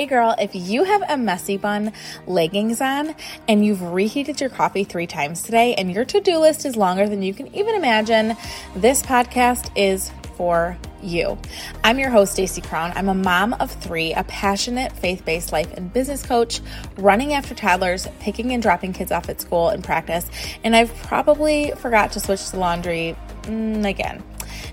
Hey 0.00 0.06
girl, 0.06 0.34
if 0.38 0.54
you 0.54 0.84
have 0.84 1.02
a 1.10 1.18
messy 1.18 1.58
bun 1.58 1.92
leggings 2.26 2.80
on 2.80 3.14
and 3.46 3.62
you've 3.62 3.82
reheated 3.82 4.40
your 4.40 4.48
coffee 4.48 4.82
three 4.82 5.06
times 5.06 5.42
today 5.42 5.74
and 5.74 5.92
your 5.92 6.06
to 6.06 6.22
do 6.22 6.38
list 6.38 6.64
is 6.64 6.74
longer 6.74 7.06
than 7.06 7.20
you 7.20 7.34
can 7.34 7.54
even 7.54 7.74
imagine, 7.74 8.34
this 8.74 9.02
podcast 9.02 9.70
is 9.76 10.10
for 10.38 10.78
you. 11.02 11.36
I'm 11.84 11.98
your 11.98 12.08
host, 12.08 12.32
Stacey 12.32 12.62
Crown. 12.62 12.94
I'm 12.96 13.10
a 13.10 13.14
mom 13.14 13.52
of 13.60 13.70
three, 13.70 14.14
a 14.14 14.24
passionate 14.24 14.92
faith 14.92 15.22
based 15.26 15.52
life 15.52 15.70
and 15.74 15.92
business 15.92 16.24
coach, 16.24 16.62
running 16.96 17.34
after 17.34 17.54
toddlers, 17.54 18.08
picking 18.20 18.52
and 18.52 18.62
dropping 18.62 18.94
kids 18.94 19.12
off 19.12 19.28
at 19.28 19.38
school 19.42 19.68
and 19.68 19.84
practice, 19.84 20.30
and 20.64 20.74
I've 20.74 20.94
probably 21.02 21.72
forgot 21.72 22.12
to 22.12 22.20
switch 22.20 22.52
the 22.52 22.58
laundry 22.58 23.18
mm, 23.42 23.86
again. 23.86 24.22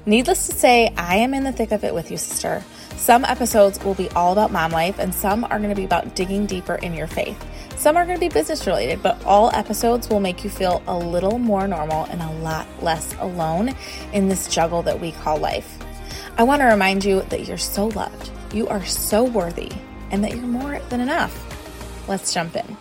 Needless 0.05 0.47
to 0.47 0.55
say, 0.55 0.93
I 0.95 1.17
am 1.17 1.33
in 1.33 1.43
the 1.43 1.51
thick 1.51 1.73
of 1.73 1.83
it 1.83 1.93
with 1.93 2.11
you, 2.11 2.17
sister. 2.17 2.63
Some 2.97 3.23
episodes 3.23 3.81
will 3.85 3.93
be 3.93 4.09
all 4.09 4.33
about 4.33 4.51
mom 4.51 4.71
life, 4.71 4.97
and 4.99 5.13
some 5.13 5.45
are 5.45 5.59
going 5.59 5.69
to 5.69 5.75
be 5.75 5.85
about 5.85 6.15
digging 6.15 6.45
deeper 6.45 6.75
in 6.75 6.93
your 6.93 7.07
faith. 7.07 7.41
Some 7.77 7.95
are 7.95 8.03
going 8.05 8.17
to 8.17 8.19
be 8.19 8.27
business 8.27 8.65
related, 8.65 9.01
but 9.01 9.23
all 9.23 9.49
episodes 9.53 10.09
will 10.09 10.19
make 10.19 10.43
you 10.43 10.49
feel 10.49 10.81
a 10.87 10.97
little 10.97 11.37
more 11.37 11.67
normal 11.67 12.05
and 12.05 12.21
a 12.21 12.31
lot 12.41 12.67
less 12.81 13.15
alone 13.19 13.75
in 14.13 14.27
this 14.27 14.47
juggle 14.47 14.81
that 14.81 14.99
we 14.99 15.11
call 15.11 15.37
life. 15.37 15.77
I 16.37 16.43
want 16.43 16.61
to 16.61 16.65
remind 16.65 17.05
you 17.05 17.21
that 17.21 17.47
you're 17.47 17.57
so 17.57 17.87
loved, 17.87 18.31
you 18.51 18.67
are 18.67 18.83
so 18.83 19.23
worthy, 19.23 19.71
and 20.11 20.23
that 20.23 20.35
you're 20.35 20.41
more 20.41 20.79
than 20.89 20.99
enough. 20.99 22.09
Let's 22.09 22.33
jump 22.33 22.55
in. 22.55 22.77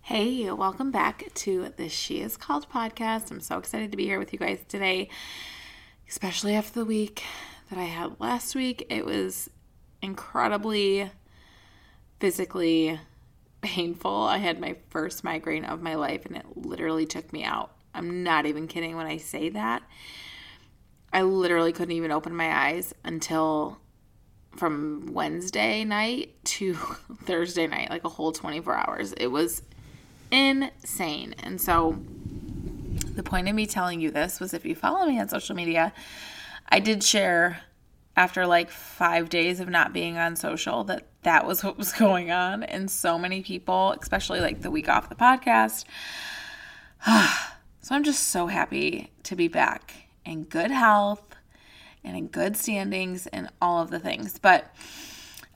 Hey, 0.00 0.50
welcome 0.50 0.90
back 0.90 1.26
to 1.34 1.72
the 1.76 1.88
She 1.88 2.22
Is 2.22 2.36
Called 2.36 2.68
podcast. 2.70 3.30
I'm 3.30 3.40
so 3.40 3.58
excited 3.58 3.90
to 3.90 3.96
be 3.96 4.04
here 4.04 4.18
with 4.18 4.32
you 4.32 4.38
guys 4.38 4.60
today, 4.68 5.10
especially 6.08 6.54
after 6.54 6.80
the 6.80 6.84
week 6.84 7.22
that 7.70 7.78
I 7.78 7.84
had 7.84 8.20
last 8.20 8.54
week. 8.54 8.86
It 8.88 9.04
was 9.04 9.50
incredibly 10.02 11.10
physically 12.20 12.98
painful. 13.60 14.22
I 14.22 14.38
had 14.38 14.60
my 14.60 14.76
first 14.90 15.24
migraine 15.24 15.64
of 15.64 15.82
my 15.82 15.94
life 15.94 16.24
and 16.26 16.36
it 16.36 16.44
literally 16.56 17.06
took 17.06 17.32
me 17.32 17.44
out. 17.44 17.72
I'm 17.94 18.22
not 18.22 18.46
even 18.46 18.68
kidding 18.68 18.96
when 18.96 19.06
I 19.06 19.16
say 19.16 19.48
that. 19.50 19.82
I 21.12 21.22
literally 21.22 21.72
couldn't 21.72 21.96
even 21.96 22.12
open 22.12 22.36
my 22.36 22.54
eyes 22.54 22.94
until 23.04 23.78
from 24.56 25.10
Wednesday 25.12 25.84
night 25.84 26.34
to 26.44 26.74
Thursday 27.24 27.66
night, 27.66 27.90
like 27.90 28.04
a 28.04 28.08
whole 28.08 28.32
24 28.32 28.74
hours. 28.74 29.12
It 29.14 29.28
was 29.28 29.62
insane. 30.30 31.34
And 31.42 31.60
so, 31.60 31.98
the 33.16 33.22
point 33.22 33.48
of 33.48 33.54
me 33.54 33.66
telling 33.66 34.00
you 34.00 34.10
this 34.10 34.38
was 34.40 34.54
if 34.54 34.64
you 34.64 34.74
follow 34.74 35.06
me 35.06 35.18
on 35.18 35.28
social 35.28 35.56
media, 35.56 35.92
I 36.68 36.80
did 36.80 37.02
share 37.02 37.60
after 38.16 38.46
like 38.46 38.70
five 38.70 39.28
days 39.28 39.60
of 39.60 39.68
not 39.68 39.92
being 39.92 40.16
on 40.16 40.36
social 40.36 40.84
that 40.84 41.06
that 41.22 41.46
was 41.46 41.64
what 41.64 41.76
was 41.76 41.92
going 41.98 42.30
on. 42.30 42.62
And 42.62 42.90
so 42.90 43.18
many 43.18 43.42
people, 43.42 43.94
especially 44.00 44.40
like 44.40 44.62
the 44.62 44.70
week 44.70 44.88
off 44.88 45.08
the 45.08 45.14
podcast, 45.14 45.84
So 47.86 47.94
I'm 47.94 48.02
just 48.02 48.30
so 48.30 48.48
happy 48.48 49.12
to 49.22 49.36
be 49.36 49.46
back 49.46 50.08
in 50.24 50.42
good 50.42 50.72
health 50.72 51.36
and 52.02 52.16
in 52.16 52.26
good 52.26 52.56
standings 52.56 53.28
and 53.28 53.48
all 53.62 53.80
of 53.80 53.90
the 53.90 54.00
things. 54.00 54.40
But 54.40 54.74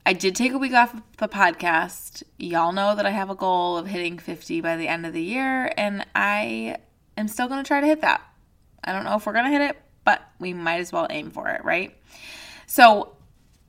I 0.05 0.13
did 0.13 0.37
take 0.37 0.53
a 0.53 0.57
week 0.57 0.71
off 0.71 0.95
the 1.17 1.27
podcast. 1.27 2.23
Y'all 2.37 2.71
know 2.71 2.95
that 2.95 3.05
I 3.05 3.09
have 3.09 3.29
a 3.29 3.35
goal 3.35 3.75
of 3.75 3.87
hitting 3.87 4.17
50 4.17 4.61
by 4.61 4.77
the 4.77 4.87
end 4.87 5.05
of 5.05 5.11
the 5.11 5.21
year, 5.21 5.73
and 5.75 6.05
I 6.15 6.77
am 7.17 7.27
still 7.27 7.47
going 7.47 7.63
to 7.63 7.67
try 7.67 7.81
to 7.81 7.87
hit 7.87 8.01
that. 8.01 8.21
I 8.83 8.91
don't 8.91 9.03
know 9.03 9.15
if 9.15 9.25
we're 9.25 9.33
going 9.33 9.45
to 9.45 9.51
hit 9.51 9.61
it, 9.61 9.77
but 10.03 10.21
we 10.39 10.53
might 10.53 10.79
as 10.79 10.91
well 10.91 11.07
aim 11.09 11.31
for 11.31 11.49
it, 11.49 11.63
right? 11.63 11.95
So 12.65 13.15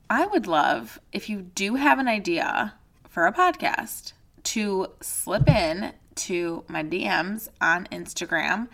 I 0.09 0.25
would 0.25 0.47
love 0.47 0.99
if 1.11 1.29
you 1.29 1.41
do 1.41 1.75
have 1.75 1.99
an 1.99 2.07
idea 2.07 2.73
for 3.09 3.27
a 3.27 3.33
podcast 3.33 4.13
to 4.43 4.87
slip 5.01 5.49
in 5.49 5.93
to 6.15 6.63
my 6.67 6.83
DMs 6.83 7.49
on 7.61 7.87
Instagram 7.91 8.67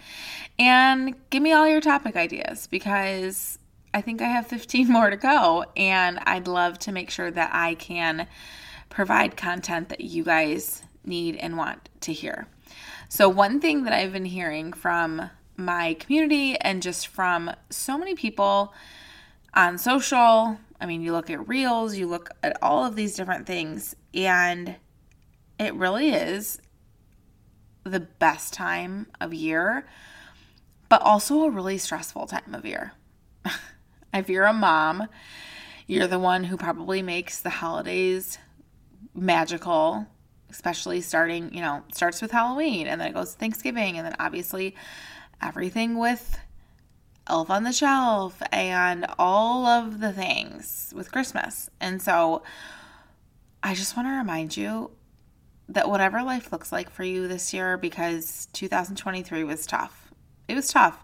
and 0.57 1.15
give 1.29 1.41
me 1.41 1.53
all 1.53 1.67
your 1.67 1.81
topic 1.81 2.15
ideas 2.15 2.67
because 2.67 3.59
I 3.93 4.01
think 4.01 4.21
I 4.21 4.27
have 4.27 4.47
15 4.47 4.87
more 4.91 5.09
to 5.09 5.17
go 5.17 5.65
and 5.75 6.19
I'd 6.23 6.47
love 6.47 6.79
to 6.79 6.91
make 6.91 7.09
sure 7.09 7.31
that 7.31 7.51
I 7.53 7.75
can 7.75 8.27
provide 8.89 9.37
content 9.37 9.89
that 9.89 10.01
you 10.01 10.23
guys 10.23 10.83
need 11.05 11.35
and 11.37 11.57
want 11.57 11.89
to 12.01 12.13
hear. 12.13 12.47
So, 13.11 13.27
one 13.27 13.59
thing 13.59 13.85
that 13.85 13.93
I've 13.93 14.13
been 14.13 14.25
hearing 14.25 14.71
from 14.71 15.31
my 15.57 15.95
community 15.95 16.55
and 16.57 16.79
just 16.79 17.07
from 17.07 17.51
so 17.71 17.97
many 17.97 18.13
people 18.13 18.71
on 19.55 19.79
social, 19.79 20.59
I 20.79 20.85
mean, 20.85 21.01
you 21.01 21.11
look 21.11 21.31
at 21.31 21.47
reels, 21.47 21.97
you 21.97 22.07
look 22.07 22.29
at 22.43 22.61
all 22.61 22.85
of 22.85 22.95
these 22.95 23.15
different 23.15 23.47
things, 23.47 23.95
and 24.13 24.75
it 25.59 25.73
really 25.73 26.11
is 26.11 26.61
the 27.83 27.99
best 27.99 28.53
time 28.53 29.07
of 29.19 29.33
year, 29.33 29.87
but 30.87 31.01
also 31.01 31.45
a 31.45 31.49
really 31.49 31.79
stressful 31.79 32.27
time 32.27 32.53
of 32.53 32.63
year. 32.63 32.93
if 34.13 34.29
you're 34.29 34.45
a 34.45 34.53
mom, 34.53 35.07
you're 35.87 36.05
the 36.05 36.19
one 36.19 36.43
who 36.43 36.57
probably 36.57 37.01
makes 37.01 37.41
the 37.41 37.49
holidays 37.49 38.37
magical, 39.15 40.05
especially 40.49 41.01
starting, 41.01 41.53
you 41.53 41.61
know, 41.61 41.83
starts 41.93 42.21
with 42.21 42.31
Halloween 42.31 42.87
and 42.87 42.99
then 42.99 43.09
it 43.09 43.13
goes 43.13 43.35
Thanksgiving 43.35 43.97
and 43.97 44.05
then 44.05 44.15
obviously 44.19 44.75
everything 45.41 45.97
with 45.97 46.39
Elf 47.27 47.49
on 47.49 47.63
the 47.63 47.71
Shelf 47.71 48.41
and 48.51 49.05
all 49.19 49.65
of 49.65 49.99
the 49.99 50.11
things 50.11 50.91
with 50.95 51.11
Christmas. 51.11 51.69
And 51.79 52.01
so 52.01 52.43
I 53.61 53.75
just 53.75 53.95
want 53.95 54.07
to 54.07 54.17
remind 54.17 54.57
you 54.57 54.91
that 55.69 55.89
whatever 55.89 56.23
life 56.23 56.51
looks 56.51 56.71
like 56.71 56.89
for 56.89 57.03
you 57.03 57.27
this 57.27 57.53
year, 57.53 57.77
because 57.77 58.47
2023 58.53 59.43
was 59.43 59.67
tough. 59.67 60.11
It 60.47 60.55
was 60.55 60.69
tough. 60.69 61.03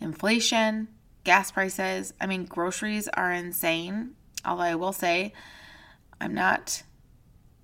Inflation, 0.00 0.88
gas 1.24 1.50
prices. 1.50 2.12
I 2.20 2.26
mean, 2.26 2.44
groceries 2.44 3.08
are 3.08 3.32
insane. 3.32 4.10
Although 4.44 4.64
I 4.64 4.74
will 4.74 4.92
say, 4.92 5.32
I'm 6.20 6.34
not 6.34 6.82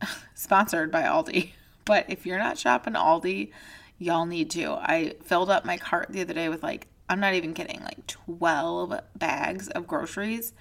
sponsored 0.34 0.90
by 0.90 1.02
Aldi, 1.02 1.50
but 1.84 2.06
if 2.08 2.26
you're 2.26 2.38
not 2.38 2.58
shopping 2.58 2.94
Aldi, 2.94 3.50
y'all 3.98 4.26
need 4.26 4.50
to. 4.50 4.72
I 4.72 5.14
filled 5.22 5.50
up 5.50 5.64
my 5.64 5.76
cart 5.76 6.08
the 6.10 6.20
other 6.20 6.34
day 6.34 6.48
with 6.48 6.62
like, 6.62 6.86
I'm 7.08 7.20
not 7.20 7.34
even 7.34 7.54
kidding, 7.54 7.80
like 7.80 8.06
12 8.06 9.00
bags 9.16 9.68
of 9.68 9.86
groceries 9.86 10.52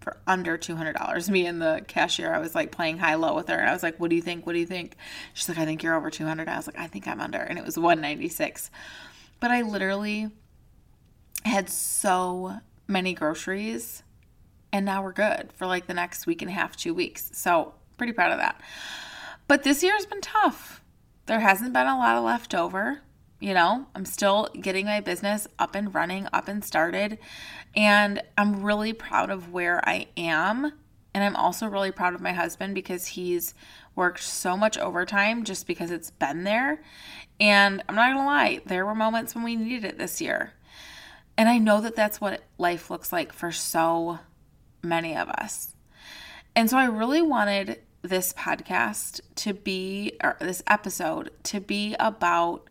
for 0.00 0.18
under 0.26 0.56
$200. 0.56 1.28
Me 1.30 1.46
and 1.46 1.60
the 1.60 1.82
cashier, 1.86 2.32
I 2.32 2.38
was 2.38 2.54
like 2.54 2.70
playing 2.70 2.98
high 2.98 3.16
low 3.16 3.34
with 3.34 3.48
her. 3.48 3.56
And 3.56 3.68
I 3.68 3.72
was 3.72 3.82
like, 3.82 3.98
what 3.98 4.10
do 4.10 4.16
you 4.16 4.22
think? 4.22 4.46
What 4.46 4.52
do 4.52 4.58
you 4.58 4.66
think? 4.66 4.96
She's 5.34 5.48
like, 5.48 5.58
I 5.58 5.64
think 5.64 5.82
you're 5.82 5.96
over 5.96 6.10
200. 6.10 6.48
I 6.48 6.56
was 6.56 6.66
like, 6.66 6.78
I 6.78 6.86
think 6.86 7.08
I'm 7.08 7.20
under. 7.20 7.38
And 7.38 7.58
it 7.58 7.64
was 7.64 7.76
196. 7.76 8.70
But 9.40 9.50
I 9.50 9.62
literally 9.62 10.30
had 11.44 11.68
so 11.68 12.60
many 12.88 13.14
groceries 13.14 14.02
and 14.76 14.84
now 14.84 15.02
we're 15.02 15.12
good 15.12 15.52
for 15.54 15.66
like 15.66 15.86
the 15.86 15.94
next 15.94 16.26
week 16.26 16.42
and 16.42 16.50
a 16.50 16.54
half, 16.54 16.76
two 16.76 16.92
weeks. 16.92 17.30
So 17.32 17.72
pretty 17.96 18.12
proud 18.12 18.32
of 18.32 18.38
that. 18.38 18.60
But 19.48 19.62
this 19.62 19.82
year 19.82 19.94
has 19.94 20.06
been 20.06 20.20
tough. 20.20 20.82
There 21.26 21.40
hasn't 21.40 21.72
been 21.72 21.86
a 21.86 21.98
lot 21.98 22.16
of 22.16 22.24
leftover. 22.24 23.02
You 23.40 23.52
know, 23.52 23.86
I'm 23.94 24.04
still 24.04 24.48
getting 24.60 24.86
my 24.86 25.00
business 25.00 25.46
up 25.58 25.74
and 25.74 25.94
running, 25.94 26.26
up 26.32 26.48
and 26.48 26.64
started. 26.64 27.18
And 27.74 28.22
I'm 28.38 28.62
really 28.62 28.92
proud 28.92 29.30
of 29.30 29.52
where 29.52 29.86
I 29.88 30.06
am. 30.16 30.72
And 31.12 31.24
I'm 31.24 31.36
also 31.36 31.66
really 31.66 31.90
proud 31.90 32.14
of 32.14 32.20
my 32.20 32.32
husband 32.32 32.74
because 32.74 33.06
he's 33.08 33.54
worked 33.94 34.22
so 34.22 34.56
much 34.56 34.78
overtime 34.78 35.44
just 35.44 35.66
because 35.66 35.90
it's 35.90 36.10
been 36.10 36.44
there. 36.44 36.82
And 37.40 37.82
I'm 37.88 37.94
not 37.94 38.12
going 38.12 38.18
to 38.18 38.24
lie, 38.24 38.60
there 38.66 38.86
were 38.86 38.94
moments 38.94 39.34
when 39.34 39.44
we 39.44 39.56
needed 39.56 39.84
it 39.84 39.98
this 39.98 40.20
year. 40.20 40.52
And 41.38 41.48
I 41.48 41.58
know 41.58 41.80
that 41.82 41.96
that's 41.96 42.20
what 42.20 42.42
life 42.58 42.90
looks 42.90 43.12
like 43.12 43.32
for 43.32 43.52
so 43.52 44.20
many 44.82 45.16
of 45.16 45.28
us. 45.28 45.74
And 46.54 46.70
so 46.70 46.78
I 46.78 46.86
really 46.86 47.20
wanted 47.20 47.80
this 48.08 48.32
podcast 48.32 49.20
to 49.36 49.54
be, 49.54 50.12
or 50.22 50.36
this 50.40 50.62
episode 50.66 51.30
to 51.44 51.60
be 51.60 51.96
about 51.98 52.68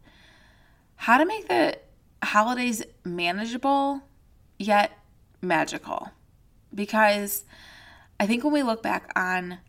how 0.96 1.18
to 1.18 1.26
make 1.26 1.48
the 1.48 1.78
holidays 2.24 2.84
manageable 3.04 4.02
yet 4.58 4.98
magical. 5.42 6.10
Because 6.74 7.46
I 8.20 8.26
think 8.26 8.44
when 8.44 8.54
we 8.54 8.64
look 8.64 8.82
back 8.82 9.12
on 9.16 9.60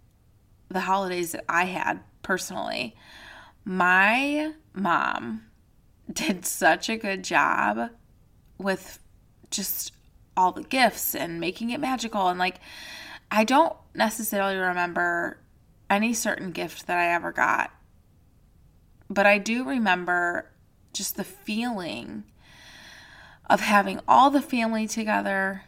the 0.68 0.80
holidays 0.80 1.32
that 1.32 1.44
I 1.48 1.64
had 1.64 2.00
personally, 2.22 2.96
my 3.64 4.52
mom 4.74 5.42
did 6.12 6.46
such 6.46 6.88
a 6.88 6.96
good 6.96 7.24
job 7.24 7.90
with 8.58 8.98
just 9.50 9.92
all 10.36 10.52
the 10.52 10.62
gifts 10.62 11.14
and 11.14 11.40
making 11.40 11.70
it 11.70 11.80
magical. 11.80 12.28
And 12.28 12.38
like, 12.38 12.60
I 13.30 13.44
don't 13.44 13.74
necessarily 13.94 14.56
remember 14.56 15.38
any 15.88 16.12
certain 16.12 16.50
gift 16.50 16.86
that 16.86 16.98
I 16.98 17.12
ever 17.12 17.32
got, 17.32 17.70
but 19.08 19.26
I 19.26 19.38
do 19.38 19.64
remember 19.64 20.50
just 20.92 21.16
the 21.16 21.24
feeling 21.24 22.24
of 23.48 23.60
having 23.60 24.00
all 24.08 24.30
the 24.30 24.42
family 24.42 24.88
together 24.88 25.62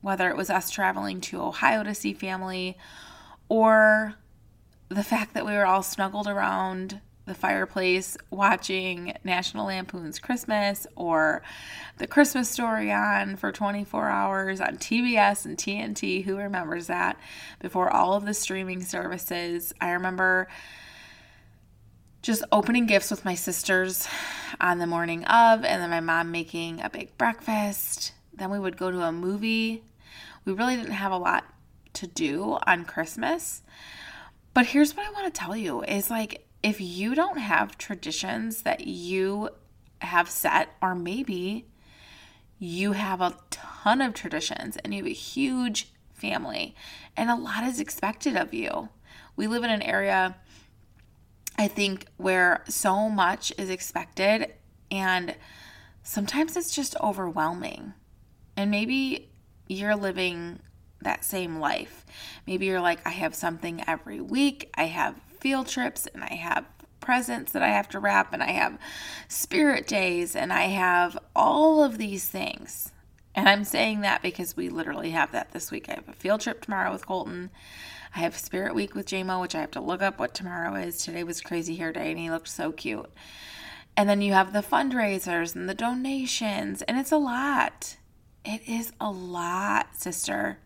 whether 0.00 0.28
it 0.28 0.36
was 0.36 0.50
us 0.50 0.70
traveling 0.70 1.20
to 1.20 1.42
Ohio 1.42 1.82
to 1.82 1.94
see 1.94 2.12
family 2.12 2.76
or 3.48 4.14
the 4.88 5.04
fact 5.04 5.34
that 5.34 5.44
we 5.44 5.52
were 5.52 5.66
all 5.66 5.82
snuggled 5.82 6.28
around 6.28 7.00
the 7.28 7.34
fireplace 7.34 8.16
watching 8.30 9.14
National 9.22 9.66
Lampoon's 9.66 10.18
Christmas 10.18 10.86
or 10.96 11.42
the 11.98 12.06
Christmas 12.06 12.48
story 12.48 12.90
on 12.90 13.36
for 13.36 13.52
24 13.52 14.08
hours 14.08 14.60
on 14.60 14.78
TBS 14.78 15.44
and 15.44 15.56
TNT. 15.56 16.24
Who 16.24 16.36
remembers 16.36 16.88
that? 16.88 17.18
Before 17.60 17.90
all 17.90 18.14
of 18.14 18.24
the 18.24 18.34
streaming 18.34 18.82
services. 18.82 19.72
I 19.80 19.90
remember 19.90 20.48
just 22.22 22.42
opening 22.50 22.86
gifts 22.86 23.10
with 23.10 23.24
my 23.24 23.34
sisters 23.34 24.08
on 24.60 24.78
the 24.78 24.86
morning 24.86 25.24
of, 25.26 25.64
and 25.64 25.82
then 25.82 25.90
my 25.90 26.00
mom 26.00 26.32
making 26.32 26.80
a 26.80 26.90
big 26.90 27.16
breakfast. 27.16 28.12
Then 28.34 28.50
we 28.50 28.58
would 28.58 28.76
go 28.76 28.90
to 28.90 29.02
a 29.02 29.12
movie. 29.12 29.84
We 30.44 30.52
really 30.52 30.76
didn't 30.76 30.92
have 30.92 31.12
a 31.12 31.18
lot 31.18 31.44
to 31.94 32.06
do 32.06 32.58
on 32.66 32.84
Christmas. 32.84 33.62
But 34.54 34.66
here's 34.66 34.96
what 34.96 35.06
I 35.06 35.10
want 35.10 35.32
to 35.32 35.38
tell 35.38 35.56
you 35.56 35.82
is 35.84 36.10
like 36.10 36.47
if 36.62 36.80
you 36.80 37.14
don't 37.14 37.38
have 37.38 37.78
traditions 37.78 38.62
that 38.62 38.86
you 38.86 39.50
have 40.00 40.28
set, 40.28 40.70
or 40.80 40.94
maybe 40.94 41.66
you 42.58 42.92
have 42.92 43.20
a 43.20 43.36
ton 43.50 44.00
of 44.00 44.14
traditions 44.14 44.76
and 44.78 44.92
you 44.92 45.02
have 45.02 45.10
a 45.10 45.14
huge 45.14 45.92
family 46.12 46.74
and 47.16 47.30
a 47.30 47.36
lot 47.36 47.64
is 47.64 47.80
expected 47.80 48.36
of 48.36 48.52
you. 48.52 48.88
We 49.36 49.46
live 49.46 49.62
in 49.62 49.70
an 49.70 49.82
area, 49.82 50.36
I 51.56 51.68
think, 51.68 52.06
where 52.16 52.64
so 52.68 53.08
much 53.08 53.52
is 53.56 53.70
expected 53.70 54.54
and 54.90 55.36
sometimes 56.02 56.56
it's 56.56 56.74
just 56.74 56.96
overwhelming. 57.00 57.94
And 58.56 58.70
maybe 58.70 59.30
you're 59.68 59.94
living 59.94 60.58
that 61.02 61.24
same 61.24 61.60
life. 61.60 62.04
Maybe 62.46 62.66
you're 62.66 62.80
like, 62.80 63.06
I 63.06 63.10
have 63.10 63.34
something 63.34 63.84
every 63.86 64.20
week, 64.20 64.70
I 64.74 64.84
have 64.84 65.20
field 65.40 65.68
trips, 65.68 66.06
and 66.06 66.24
I 66.24 66.34
have 66.34 66.64
presents 67.00 67.52
that 67.52 67.62
I 67.62 67.68
have 67.68 67.88
to 67.90 67.98
wrap, 67.98 68.32
and 68.32 68.42
I 68.42 68.52
have 68.52 68.78
spirit 69.28 69.86
days, 69.86 70.36
and 70.36 70.52
I 70.52 70.64
have 70.64 71.18
all 71.34 71.82
of 71.82 71.98
these 71.98 72.28
things. 72.28 72.92
And 73.34 73.48
I'm 73.48 73.64
saying 73.64 74.00
that 74.00 74.20
because 74.20 74.56
we 74.56 74.68
literally 74.68 75.10
have 75.10 75.32
that 75.32 75.52
this 75.52 75.70
week. 75.70 75.88
I 75.88 75.94
have 75.94 76.08
a 76.08 76.12
field 76.12 76.40
trip 76.40 76.60
tomorrow 76.60 76.92
with 76.92 77.06
Colton. 77.06 77.50
I 78.14 78.20
have 78.20 78.36
Spirit 78.36 78.74
Week 78.74 78.94
with 78.94 79.06
JMO, 79.06 79.40
which 79.40 79.54
I 79.54 79.60
have 79.60 79.70
to 79.72 79.80
look 79.80 80.02
up 80.02 80.18
what 80.18 80.34
tomorrow 80.34 80.74
is. 80.74 80.98
Today 80.98 81.22
was 81.22 81.40
crazy 81.40 81.76
hair 81.76 81.92
day, 81.92 82.10
and 82.10 82.18
he 82.18 82.30
looked 82.30 82.48
so 82.48 82.72
cute. 82.72 83.10
And 83.96 84.08
then 84.08 84.22
you 84.22 84.32
have 84.32 84.52
the 84.52 84.62
fundraisers 84.62 85.54
and 85.54 85.68
the 85.68 85.74
donations, 85.74 86.82
and 86.82 86.98
it's 86.98 87.12
a 87.12 87.18
lot. 87.18 87.96
It 88.44 88.62
is 88.66 88.92
a 89.00 89.10
lot, 89.10 89.96
sister. 89.96 90.58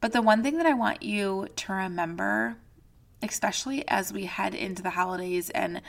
But 0.00 0.12
the 0.12 0.22
one 0.22 0.42
thing 0.42 0.56
that 0.56 0.66
I 0.66 0.72
want 0.72 1.02
you 1.02 1.48
to 1.56 1.72
remember, 1.72 2.56
especially 3.22 3.86
as 3.88 4.12
we 4.12 4.24
head 4.24 4.54
into 4.54 4.82
the 4.82 4.90
holidays 4.90 5.50
and 5.50 5.82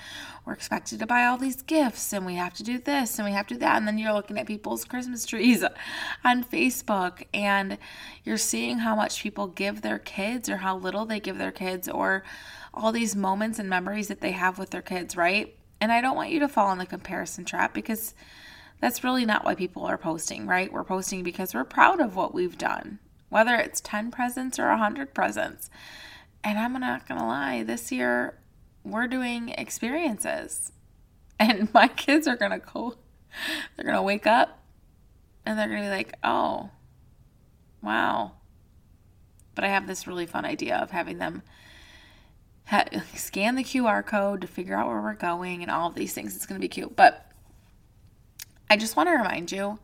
we're 0.45 0.53
expected 0.53 0.99
to 0.99 1.07
buy 1.07 1.25
all 1.25 1.37
these 1.37 1.61
gifts 1.61 2.13
and 2.13 2.25
we 2.25 2.35
have 2.35 2.53
to 2.53 2.63
do 2.63 2.77
this 2.77 3.17
and 3.17 3.27
we 3.27 3.33
have 3.33 3.47
to 3.47 3.53
do 3.53 3.59
that. 3.59 3.77
And 3.77 3.87
then 3.87 3.97
you're 3.97 4.13
looking 4.13 4.37
at 4.37 4.47
people's 4.47 4.85
Christmas 4.85 5.25
trees 5.25 5.63
on 6.23 6.43
Facebook 6.43 7.23
and 7.33 7.77
you're 8.23 8.37
seeing 8.37 8.79
how 8.79 8.95
much 8.95 9.23
people 9.23 9.47
give 9.47 9.81
their 9.81 9.99
kids 9.99 10.49
or 10.49 10.57
how 10.57 10.77
little 10.77 11.05
they 11.05 11.19
give 11.19 11.37
their 11.37 11.51
kids 11.51 11.87
or 11.87 12.23
all 12.73 12.91
these 12.91 13.15
moments 13.15 13.59
and 13.59 13.69
memories 13.69 14.07
that 14.07 14.21
they 14.21 14.31
have 14.31 14.57
with 14.57 14.69
their 14.69 14.81
kids, 14.81 15.15
right? 15.15 15.55
And 15.79 15.91
I 15.91 16.01
don't 16.01 16.15
want 16.15 16.31
you 16.31 16.39
to 16.39 16.47
fall 16.47 16.71
in 16.71 16.77
the 16.77 16.85
comparison 16.85 17.45
trap 17.45 17.73
because 17.73 18.13
that's 18.79 19.03
really 19.03 19.25
not 19.25 19.45
why 19.45 19.55
people 19.55 19.85
are 19.85 19.97
posting, 19.97 20.47
right? 20.47 20.71
We're 20.71 20.83
posting 20.83 21.23
because 21.23 21.53
we're 21.53 21.63
proud 21.63 21.99
of 21.99 22.15
what 22.15 22.33
we've 22.33 22.57
done 22.57 22.99
whether 23.31 23.55
it's 23.55 23.81
10 23.81 24.11
presents 24.11 24.59
or 24.59 24.67
100 24.67 25.15
presents. 25.15 25.71
And 26.43 26.57
I'm 26.57 26.73
not 26.73 27.07
going 27.07 27.19
to 27.19 27.25
lie, 27.25 27.63
this 27.63 27.91
year 27.91 28.37
we're 28.83 29.07
doing 29.07 29.49
experiences. 29.49 30.71
And 31.39 31.71
my 31.73 31.87
kids 31.87 32.27
are 32.27 32.35
going 32.35 32.51
to 32.51 32.59
go, 32.59 32.95
they're 33.75 33.85
going 33.85 33.95
to 33.95 34.01
wake 34.01 34.27
up 34.27 34.59
and 35.45 35.57
they're 35.57 35.67
going 35.67 35.81
to 35.81 35.87
be 35.87 35.95
like, 35.95 36.13
oh, 36.23 36.69
wow. 37.81 38.33
But 39.55 39.65
I 39.65 39.69
have 39.69 39.87
this 39.87 40.07
really 40.07 40.25
fun 40.25 40.45
idea 40.45 40.77
of 40.77 40.91
having 40.91 41.17
them 41.17 41.41
ha- 42.65 42.85
scan 43.15 43.55
the 43.55 43.63
QR 43.63 44.05
code 44.05 44.41
to 44.41 44.47
figure 44.47 44.75
out 44.75 44.87
where 44.87 45.01
we're 45.01 45.13
going 45.13 45.61
and 45.61 45.71
all 45.71 45.89
of 45.89 45.95
these 45.95 46.13
things. 46.13 46.35
It's 46.35 46.45
going 46.45 46.59
to 46.59 46.63
be 46.63 46.69
cute. 46.69 46.95
But 46.95 47.31
I 48.69 48.77
just 48.77 48.95
want 48.95 49.09
to 49.09 49.13
remind 49.13 49.51
you 49.51 49.79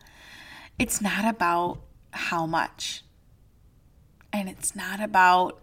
it's 0.80 1.02
not 1.02 1.26
about 1.26 1.80
how 2.12 2.46
much. 2.46 3.04
And 4.32 4.48
it's 4.48 4.76
not 4.76 5.02
about 5.02 5.62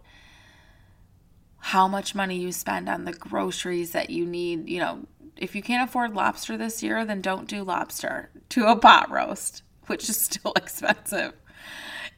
how 1.64 1.88
much 1.88 2.14
money 2.14 2.36
you 2.36 2.52
spend 2.52 2.90
on 2.90 3.06
the 3.06 3.12
groceries 3.14 3.92
that 3.92 4.10
you 4.10 4.26
need. 4.26 4.68
You 4.68 4.80
know, 4.80 5.06
if 5.34 5.56
you 5.56 5.62
can't 5.62 5.88
afford 5.88 6.12
lobster 6.12 6.58
this 6.58 6.82
year, 6.82 7.06
then 7.06 7.22
don't 7.22 7.48
do 7.48 7.64
lobster. 7.64 8.28
Do 8.50 8.66
a 8.66 8.76
pot 8.76 9.10
roast, 9.10 9.62
which 9.86 10.06
is 10.10 10.20
still 10.20 10.52
expensive. 10.56 11.32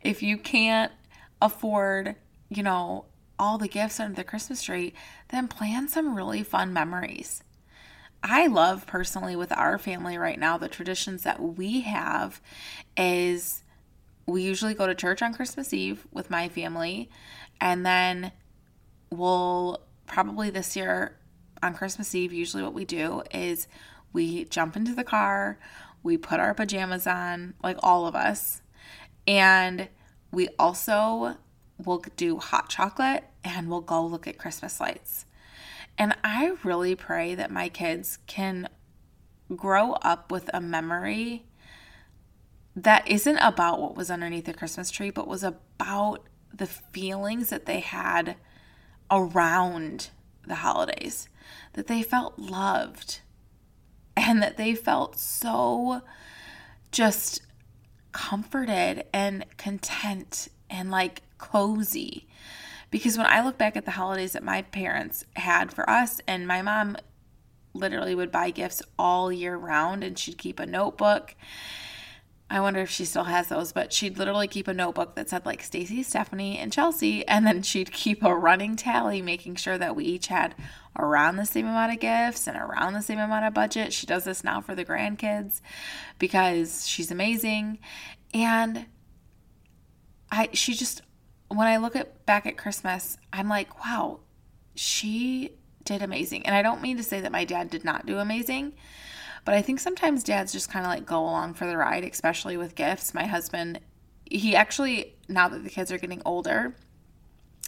If 0.02 0.20
you 0.20 0.37
can't 0.37 0.90
afford, 1.40 2.16
you 2.48 2.64
know, 2.64 3.04
all 3.38 3.56
the 3.56 3.69
gifts 3.69 4.00
under 4.00 4.16
the 4.16 4.25
Christmas 4.25 4.64
tree, 4.64 4.94
then 5.28 5.46
plan 5.46 5.87
some 5.87 6.16
really 6.16 6.43
fun 6.43 6.72
memories. 6.72 7.44
I 8.25 8.48
love 8.48 8.84
personally 8.88 9.37
with 9.37 9.52
our 9.52 9.78
family 9.78 10.19
right 10.19 10.40
now, 10.40 10.58
the 10.58 10.69
traditions 10.69 11.22
that 11.22 11.40
we 11.40 11.82
have 11.82 12.40
is 12.96 13.62
we 14.26 14.43
usually 14.43 14.75
go 14.75 14.88
to 14.88 14.94
church 14.96 15.22
on 15.22 15.34
Christmas 15.34 15.72
Eve 15.72 16.04
with 16.10 16.31
my 16.31 16.48
family, 16.48 17.08
and 17.60 17.87
then 17.87 18.32
we'll 19.19 19.81
probably 20.07 20.51
this 20.51 20.77
year 20.77 21.19
on 21.63 21.75
Christmas 21.75 22.15
Eve, 22.15 22.33
usually 22.33 22.63
what 22.63 22.75
we 22.75 22.85
do 22.85 23.23
is 23.33 23.67
we 24.13 24.45
jump 24.45 24.77
into 24.77 24.95
the 24.95 25.05
car, 25.05 25.59
we 26.03 26.17
put 26.17 26.41
our 26.41 26.55
pajamas 26.55 27.07
on, 27.07 27.55
like 27.63 27.77
all 27.83 28.07
of 28.07 28.15
us, 28.15 28.63
and 29.27 29.89
we 30.31 30.49
also 30.59 31.37
will 31.85 32.03
do 32.17 32.39
hot 32.39 32.69
chocolate 32.69 33.25
and 33.45 33.69
we'll 33.69 33.81
go 33.81 34.05
look 34.05 34.27
at 34.27 34.39
Christmas 34.39 34.81
lights. 34.81 35.27
And 35.99 36.17
I 36.23 36.55
really 36.63 36.95
pray 36.95 37.35
that 37.35 37.51
my 37.51 37.69
kids 37.69 38.19
can 38.27 38.69
grow 39.55 39.93
up 39.94 40.31
with 40.31 40.51
a 40.53 40.61
memory 40.61 41.46
that 42.75 43.08
isn't 43.08 43.39
about 43.39 43.81
what 43.81 43.96
was 43.96 44.11
underneath 44.11 44.44
the 44.44 44.53
Christmas 44.53 44.91
tree, 44.91 45.11
but 45.11 45.27
was 45.27 45.43
about 45.43 46.27
the 46.53 46.67
feelings 46.67 47.51
that 47.51 47.67
they 47.67 47.81
had 47.81 48.37
around 49.10 50.10
the 50.46 50.56
holidays, 50.56 51.29
that 51.75 51.86
they 51.86 52.03
felt 52.03 52.39
loved 52.39 53.20
and 54.17 54.43
that 54.43 54.56
they 54.56 54.75
felt 54.75 55.19
so 55.19 56.03
just 56.91 57.43
comforted 58.13 59.05
and 59.13 59.44
content 59.58 60.48
and 60.70 60.91
like 60.91 61.22
cozy. 61.39 62.27
Because 62.91 63.19
when 63.19 63.27
I 63.27 63.44
look 63.44 63.58
back 63.58 63.77
at 63.77 63.84
the 63.84 63.91
holidays 63.93 64.32
that 64.32 64.43
my 64.43 64.63
parents 64.63 65.25
had 65.34 65.72
for 65.72 65.89
us, 65.91 66.20
and 66.27 66.46
my 66.46 66.63
mom 66.63 66.96
literally 67.75 68.15
would 68.15 68.32
buy 68.32 68.51
gifts 68.51 68.81
all 68.98 69.31
year 69.31 69.56
round, 69.56 70.03
and 70.03 70.19
she'd 70.19 70.39
keep 70.39 70.58
a 70.58 70.67
notebook 70.67 71.34
I 72.48 72.60
wonder 72.60 72.81
if 72.81 72.91
she 72.91 73.05
still 73.05 73.24
has 73.24 73.48
those, 73.48 73.72
but 73.72 73.93
she'd 73.93 74.19
literally 74.19 74.46
keep 74.46 74.69
a 74.69 74.74
notebook 74.74 75.17
that 75.17 75.29
said 75.29 75.44
like 75.44 75.65
Stacy, 75.65 76.05
Stephanie, 76.05 76.58
and 76.58 76.72
Chelsea, 76.72 77.26
and 77.26 77.44
then 77.44 77.62
she'd 77.62 77.93
keep 77.93 78.22
a 78.22 78.34
running 78.34 78.76
tally, 78.76 79.20
making 79.20 79.56
sure 79.56 79.76
that 79.76 79.96
we 79.96 80.05
each 80.05 80.29
had 80.29 80.55
around 80.96 81.36
the 81.36 81.44
same 81.44 81.67
amount 81.67 81.93
of 81.93 81.98
gifts 81.98 82.46
and 82.46 82.56
around 82.56 82.93
the 82.93 83.03
same 83.03 83.19
amount 83.19 83.46
of 83.46 83.53
budget. 83.53 83.93
She 83.93 84.06
does 84.06 84.24
this 84.24 84.44
now 84.44 84.60
for 84.60 84.76
the 84.76 84.84
grandkids 84.84 85.60
because 86.20 86.86
she's 86.86 87.10
amazing. 87.10 87.81
And 88.32 88.86
I 90.31 90.50
she 90.53 90.74
just 90.74 91.03
when 91.48 91.67
I 91.67 91.79
look 91.79 91.96
at 91.96 92.24
back 92.26 92.46
at 92.46 92.56
Christmas, 92.56 93.17
I'm 93.32 93.48
like, 93.48 93.84
wow, 93.84 94.20
she 94.76 95.53
did 95.84 96.00
amazing. 96.00 96.46
And 96.46 96.55
I 96.55 96.62
don't 96.62 96.82
mean 96.82 96.96
to 96.96 97.03
say 97.03 97.20
that 97.20 97.32
my 97.32 97.44
dad 97.44 97.70
did 97.70 97.84
not 97.84 98.06
do 98.06 98.19
amazing 98.19 98.74
but 99.46 99.55
I 99.55 99.62
think 99.62 99.79
sometimes 99.79 100.24
dads 100.24 100.53
just 100.53 100.69
kind 100.69 100.84
of 100.84 100.91
like 100.91 101.06
go 101.06 101.20
along 101.20 101.55
for 101.55 101.67
the 101.67 101.76
ride, 101.76 102.03
especially 102.03 102.56
with 102.56 102.74
gifts. 102.74 103.15
My 103.15 103.26
husband, 103.26 103.79
he 104.29 104.56
actually, 104.56 105.15
now 105.29 105.48
that 105.48 105.62
the 105.62 105.70
kids 105.70 105.93
are 105.93 105.98
getting 105.98 106.20
older, 106.24 106.74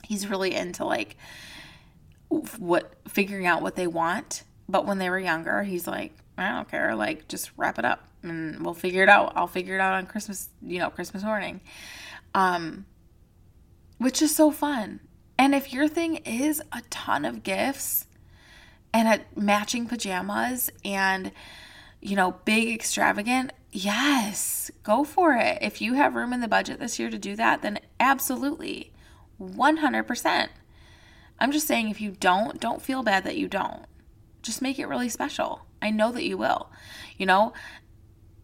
he's 0.03 0.27
really 0.27 0.53
into 0.55 0.85
like 0.85 1.17
what 2.59 2.95
figuring 3.07 3.47
out 3.47 3.63
what 3.63 3.77
they 3.77 3.87
want. 3.87 4.43
But 4.69 4.87
when 4.87 4.99
they 4.99 5.09
were 5.09 5.21
younger, 5.21 5.63
he's 5.63 5.87
like, 5.87 6.13
I 6.37 6.51
don't 6.51 6.69
care, 6.69 6.97
like 6.97 7.29
just 7.29 7.53
wrap 7.57 7.79
it 7.79 7.85
up 7.85 8.09
and 8.25 8.65
we'll 8.65 8.75
figure 8.75 9.05
it 9.05 9.09
out. 9.09 9.35
I'll 9.37 9.47
figure 9.47 9.77
it 9.77 9.81
out 9.81 9.95
on 9.95 10.07
Christmas, 10.07 10.49
you 10.61 10.81
know, 10.81 10.91
Christmas 10.91 11.23
morning. 11.23 11.61
Um 12.35 12.87
which 13.99 14.21
is 14.21 14.35
so 14.35 14.51
fun. 14.51 14.99
And 15.39 15.55
if 15.55 15.73
your 15.73 15.87
thing 15.87 16.17
is 16.17 16.61
a 16.73 16.83
ton 16.91 17.25
of 17.25 17.45
gifts 17.45 18.07
and 18.93 19.07
a 19.07 19.41
matching 19.41 19.87
pajamas 19.87 20.71
and 20.85 21.31
you 22.01 22.17
know, 22.17 22.33
big 22.45 22.73
extravagant, 22.73 23.53
yes, 23.73 24.71
go 24.83 25.05
for 25.05 25.35
it. 25.35 25.59
If 25.61 25.81
you 25.81 25.95
have 25.95 26.15
room 26.15 26.33
in 26.33 26.41
the 26.41 26.49
budget 26.49 26.79
this 26.79 26.99
year 26.99 27.11
to 27.11 27.19
do 27.19 27.37
that, 27.37 27.63
then 27.63 27.81
absolutely. 27.99 28.93
100%. 29.41 30.49
I'm 31.41 31.53
just 31.53 31.67
saying 31.67 31.89
if 31.89 32.01
you 32.01 32.13
don't, 32.13 32.61
don't 32.61 32.83
feel 32.83 33.03
bad 33.03 33.25
that 33.25 33.37
you 33.37 33.49
don't. 33.49 33.85
Just 34.43 34.63
make 34.63 34.79
it 34.79 34.89
really 34.89 35.09
special. 35.09 35.67
I 35.81 35.91
know 35.91 36.11
that 36.13 36.25
you 36.25 36.37
will. 36.37 36.71
You 37.17 37.27
know, 37.27 37.53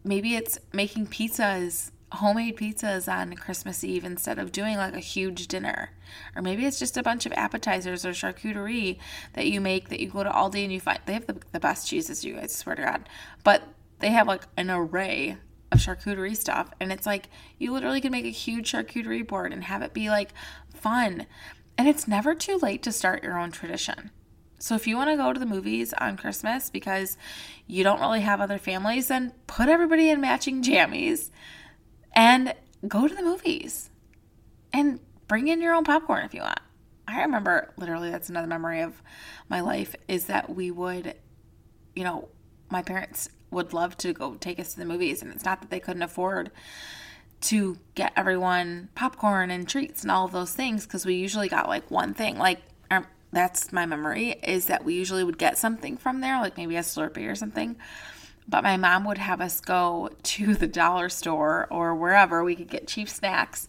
maybe 0.05 0.35
it's 0.35 0.59
making 0.73 1.09
pizzas, 1.09 1.91
homemade 2.15 2.57
pizzas 2.57 3.13
on 3.13 3.35
Christmas 3.35 3.85
Eve 3.85 4.05
instead 4.05 4.39
of 4.39 4.53
doing 4.53 4.77
like 4.77 4.95
a 4.95 5.01
huge 5.01 5.47
dinner. 5.47 5.91
Or 6.35 6.43
maybe 6.43 6.67
it's 6.67 6.79
just 6.79 6.97
a 6.97 7.03
bunch 7.03 7.27
of 7.27 7.33
appetizers 7.33 8.05
or 8.05 8.11
charcuterie 8.11 8.99
that 9.35 9.47
you 9.47 9.61
make 9.61 9.89
that 9.89 10.01
you 10.01 10.09
go 10.09 10.25
to 10.25 10.31
Aldi 10.31 10.63
and 10.65 10.73
you 10.73 10.81
find 10.81 11.01
they 11.07 11.15
have 11.15 11.27
the, 11.27 11.37
the 11.53 11.61
best 11.61 11.89
cheeses, 11.89 12.25
you 12.25 12.35
guys, 12.35 12.55
swear 12.55 12.77
to 12.77 12.83
God. 12.83 13.09
But 13.43 13.63
they 14.01 14.11
have 14.11 14.27
like 14.27 14.47
an 14.57 14.71
array 14.71 15.37
of 15.73 15.79
charcuterie 15.79 16.37
stuff. 16.37 16.71
And 16.81 16.93
it's 16.93 17.07
like 17.07 17.29
you 17.59 17.73
literally 17.73 18.01
can 18.01 18.13
make 18.13 18.25
a 18.25 18.31
huge 18.31 18.73
charcuterie 18.73 19.27
board 19.27 19.53
and 19.53 19.65
have 19.65 19.83
it 19.83 19.93
be 19.93 20.09
like 20.09 20.33
fun. 20.75 21.27
And 21.77 21.89
it's 21.89 22.09
never 22.09 22.35
too 22.35 22.59
late 22.59 22.83
to 22.85 22.93
start 22.93 23.23
your 23.23 23.39
own 23.39 23.51
tradition. 23.51 24.11
So 24.59 24.75
if 24.75 24.87
you 24.87 24.97
want 24.97 25.11
to 25.11 25.17
go 25.17 25.33
to 25.33 25.41
the 25.41 25.45
movies 25.45 25.93
on 25.95 26.17
Christmas 26.17 26.71
because 26.71 27.19
you 27.67 27.85
don't 27.85 28.01
really 28.01 28.21
have 28.21 28.41
other 28.41 28.59
families, 28.59 29.09
then 29.09 29.33
put 29.47 29.69
everybody 29.69 30.09
in 30.09 30.21
matching 30.21 30.63
jammies 30.63 31.31
and 32.15 32.55
go 32.87 33.09
to 33.09 33.15
the 33.15 33.23
movies 33.23 33.91
and 34.73 35.01
bring 35.29 35.49
in 35.49 35.63
your 35.63 35.75
own 35.75 35.85
popcorn 35.85 36.25
if 36.25 36.35
you 36.35 36.41
want. 36.43 36.61
I 37.07 37.23
remember 37.23 37.73
literally 37.77 38.11
that's 38.11 38.29
another 38.29 38.47
memory 38.47 38.81
of 38.81 39.03
my 39.49 39.61
life 39.61 39.95
is 40.09 40.27
that 40.27 40.55
we 40.55 40.71
would, 40.71 41.15
you 41.95 42.05
know, 42.05 42.29
my 42.71 42.83
parents 42.83 43.29
would 43.51 43.73
love 43.73 43.97
to 43.99 44.13
go 44.13 44.35
take 44.35 44.59
us 44.59 44.73
to 44.75 44.81
the 44.81 44.87
movies 44.87 45.23
and 45.23 45.33
it's 45.33 45.45
not 45.45 45.61
that 45.61 45.71
they 45.71 45.81
couldn't 45.81 46.03
afford 46.03 46.51
to 47.43 47.79
get 47.95 48.13
everyone 48.17 48.89
popcorn 48.95 49.51
and 49.51 49.69
treats 49.69 50.03
and 50.03 50.11
all 50.11 50.25
of 50.25 50.33
those 50.33 50.55
things 50.55 50.87
because 50.87 51.05
we 51.05 51.15
usually 51.15 51.49
got 51.49 51.69
like 51.69 51.89
one 51.91 52.15
thing 52.15 52.39
like 52.39 52.61
um, 52.91 53.07
that's 53.35 53.73
my 53.73 53.85
memory 53.85 54.37
is 54.43 54.67
that 54.67 54.85
we 54.85 54.95
usually 54.95 55.25
would 55.25 55.39
get 55.39 55.59
something 55.59 55.97
from 55.97 56.21
there, 56.21 56.41
like 56.41 56.57
maybe 56.57 56.77
a 56.77 56.81
Slurpee 56.81 57.29
or 57.29 57.35
something. 57.35 57.77
But 58.47 58.63
my 58.63 58.77
mom 58.77 59.05
would 59.05 59.19
have 59.19 59.41
us 59.41 59.61
go 59.61 60.11
to 60.23 60.55
the 60.55 60.67
dollar 60.67 61.09
store 61.09 61.67
or 61.71 61.95
wherever 61.95 62.45
we 62.45 62.57
could 62.57 62.69
get 62.69 62.87
cheap 62.87 63.09
snacks. 63.09 63.69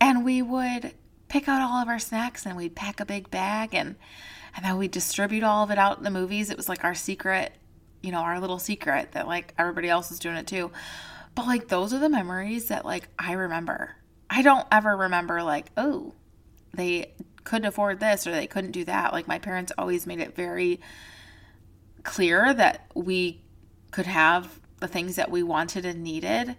And 0.00 0.24
we 0.24 0.42
would 0.42 0.94
pick 1.28 1.48
out 1.48 1.60
all 1.60 1.82
of 1.82 1.88
our 1.88 1.98
snacks 1.98 2.46
and 2.46 2.56
we'd 2.56 2.74
pack 2.74 3.00
a 3.00 3.04
big 3.04 3.30
bag 3.30 3.74
and 3.74 3.96
and 4.56 4.64
then 4.64 4.78
we'd 4.78 4.90
distribute 4.90 5.44
all 5.44 5.62
of 5.62 5.70
it 5.70 5.78
out 5.78 5.98
in 5.98 6.04
the 6.04 6.10
movies. 6.10 6.50
It 6.50 6.56
was 6.56 6.68
like 6.68 6.82
our 6.82 6.94
secret, 6.94 7.52
you 8.02 8.10
know, 8.10 8.20
our 8.20 8.40
little 8.40 8.58
secret 8.58 9.12
that 9.12 9.28
like 9.28 9.54
everybody 9.58 9.88
else 9.88 10.10
was 10.10 10.18
doing 10.18 10.36
it 10.36 10.46
too. 10.46 10.72
But 11.34 11.46
like 11.46 11.68
those 11.68 11.92
are 11.92 11.98
the 11.98 12.08
memories 12.08 12.68
that 12.68 12.84
like 12.84 13.08
I 13.18 13.32
remember. 13.32 13.96
I 14.30 14.42
don't 14.42 14.66
ever 14.72 14.96
remember 14.96 15.42
like, 15.42 15.70
oh, 15.76 16.14
they 16.74 17.12
couldn't 17.44 17.66
afford 17.66 18.00
this 18.00 18.26
or 18.26 18.32
they 18.32 18.46
couldn't 18.46 18.72
do 18.72 18.84
that. 18.84 19.12
Like 19.12 19.28
my 19.28 19.38
parents 19.38 19.72
always 19.78 20.06
made 20.06 20.20
it 20.20 20.34
very 20.34 20.80
clear 22.02 22.52
that 22.52 22.90
we 22.94 23.42
could 23.90 24.06
have 24.06 24.60
the 24.80 24.88
things 24.88 25.16
that 25.16 25.30
we 25.30 25.42
wanted 25.42 25.84
and 25.84 26.02
needed 26.02 26.56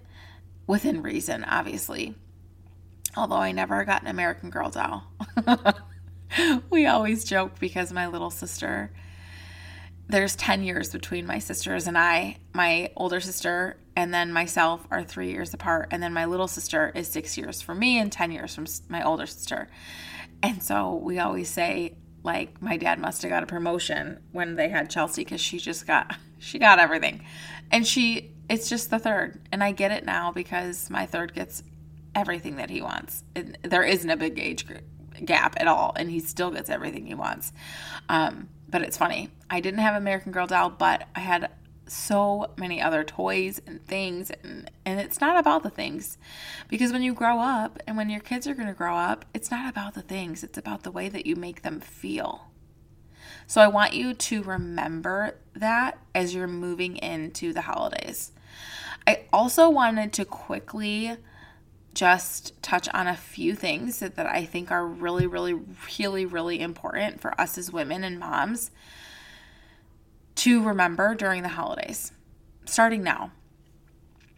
within 0.68 1.02
reason, 1.02 1.44
obviously. 1.44 2.16
Although 3.16 3.38
I 3.38 3.52
never 3.52 3.86
got 3.86 4.02
an 4.02 4.08
American 4.08 4.50
Girl 4.50 4.70
doll. 4.70 5.04
we 6.70 6.86
always 6.86 7.24
joke 7.24 7.60
because 7.60 7.92
my 7.92 8.08
little 8.08 8.30
sister, 8.30 8.92
there's 10.08 10.36
10 10.36 10.64
years 10.64 10.92
between 10.92 11.26
my 11.26 11.40
sisters 11.40 11.88
and 11.88 11.98
I. 11.98 12.38
My 12.54 12.92
older 12.96 13.20
sister 13.20 13.78
and 13.96 14.14
then 14.14 14.32
myself 14.32 14.88
are 14.92 15.04
three 15.04 15.32
years 15.32 15.54
apart. 15.54 15.90
And 15.92 16.02
then 16.02 16.14
my 16.14 16.26
little 16.26 16.48
sister 16.48 16.92
is 16.96 17.08
six 17.08 17.38
years 17.38 17.62
from 17.62 17.80
me 17.80 18.00
and 18.00 18.12
10 18.12 18.32
years 18.32 18.56
from 18.56 18.66
my 18.88 19.04
older 19.04 19.26
sister. 19.26 19.70
And 20.42 20.64
so 20.64 20.96
we 20.96 21.20
always 21.20 21.50
say, 21.50 21.98
like, 22.24 22.62
my 22.62 22.78
dad 22.78 23.00
must 23.00 23.22
have 23.24 23.30
got 23.30 23.44
a 23.44 23.48
promotion 23.48 24.20
when 24.32 24.56
they 24.56 24.70
had 24.70 24.90
Chelsea 24.90 25.24
because 25.24 25.42
she 25.42 25.58
just 25.58 25.86
got, 25.86 26.16
she 26.40 26.60
got 26.60 26.80
everything. 26.80 27.26
And 27.72 27.86
she, 27.86 28.32
it's 28.50 28.70
just 28.70 28.90
the 28.90 29.00
third. 29.00 29.40
And 29.52 29.64
I 29.64 29.72
get 29.72 29.92
it 29.92 30.06
now 30.06 30.32
because 30.32 30.90
my 30.90 31.06
third 31.06 31.34
gets 31.34 31.64
everything 32.16 32.56
that 32.56 32.70
he 32.70 32.82
wants. 32.82 33.24
There 33.64 33.84
isn't 33.84 34.10
a 34.10 34.18
big 34.18 34.40
age 34.40 34.66
gap 35.24 35.56
at 35.60 35.68
all. 35.68 35.94
And 35.96 36.10
he 36.10 36.20
still 36.20 36.52
gets 36.52 36.70
everything 36.70 37.06
he 37.06 37.14
wants. 37.14 37.54
Um, 38.08 38.50
but 38.68 38.82
it's 38.82 38.98
funny. 38.98 39.30
I 39.50 39.60
didn't 39.62 39.80
have 39.80 39.96
American 39.96 40.32
Girl 40.32 40.48
doll, 40.48 40.70
but 40.70 41.08
I 41.16 41.20
had 41.22 41.50
so 41.92 42.52
many 42.56 42.82
other 42.82 43.04
toys 43.04 43.62
and 43.66 43.84
things 43.86 44.30
and 44.44 44.70
and 44.86 45.00
it's 45.00 45.20
not 45.20 45.40
about 45.40 45.64
the 45.64 45.70
things 45.70 46.18
because 46.68 46.92
when 46.92 47.02
you 47.02 47.14
grow 47.14 47.40
up 47.40 47.80
and 47.88 47.98
when 47.98 48.10
your 48.10 48.20
kids 48.20 48.48
are 48.48 48.54
going 48.54 48.68
to 48.68 48.74
grow 48.74 48.96
up 48.96 49.26
it's 49.34 49.52
not 49.52 49.70
about 49.70 49.96
the 49.96 50.02
things 50.02 50.44
it's 50.44 50.58
about 50.58 50.84
the 50.84 50.92
way 50.92 51.10
that 51.10 51.26
you 51.26 51.36
make 51.36 51.64
them 51.64 51.80
feel 51.80 52.49
so 53.50 53.60
i 53.60 53.68
want 53.68 53.94
you 53.94 54.14
to 54.14 54.42
remember 54.44 55.36
that 55.54 55.98
as 56.16 56.34
you're 56.34 56.48
moving 56.48 56.96
into 56.98 57.52
the 57.52 57.62
holidays 57.62 58.32
i 59.06 59.26
also 59.34 59.70
wanted 59.70 60.14
to 60.14 60.24
quickly 60.24 61.18
just 61.94 62.62
touch 62.62 62.88
on 62.94 63.08
a 63.08 63.16
few 63.16 63.56
things 63.56 64.00
that, 64.00 64.16
that 64.16 64.28
i 64.28 64.46
think 64.46 64.72
are 64.72 64.88
really 64.88 65.28
really 65.28 65.54
really 66.00 66.26
really 66.26 66.62
important 66.62 67.20
for 67.20 67.40
us 67.42 67.58
as 67.58 67.74
women 67.74 68.06
and 68.06 68.18
moms 68.18 68.72
to 70.40 70.64
remember 70.64 71.16
during 71.16 71.44
the 71.44 71.50
holidays, 71.50 72.14
starting 72.64 73.04
now. 73.04 73.32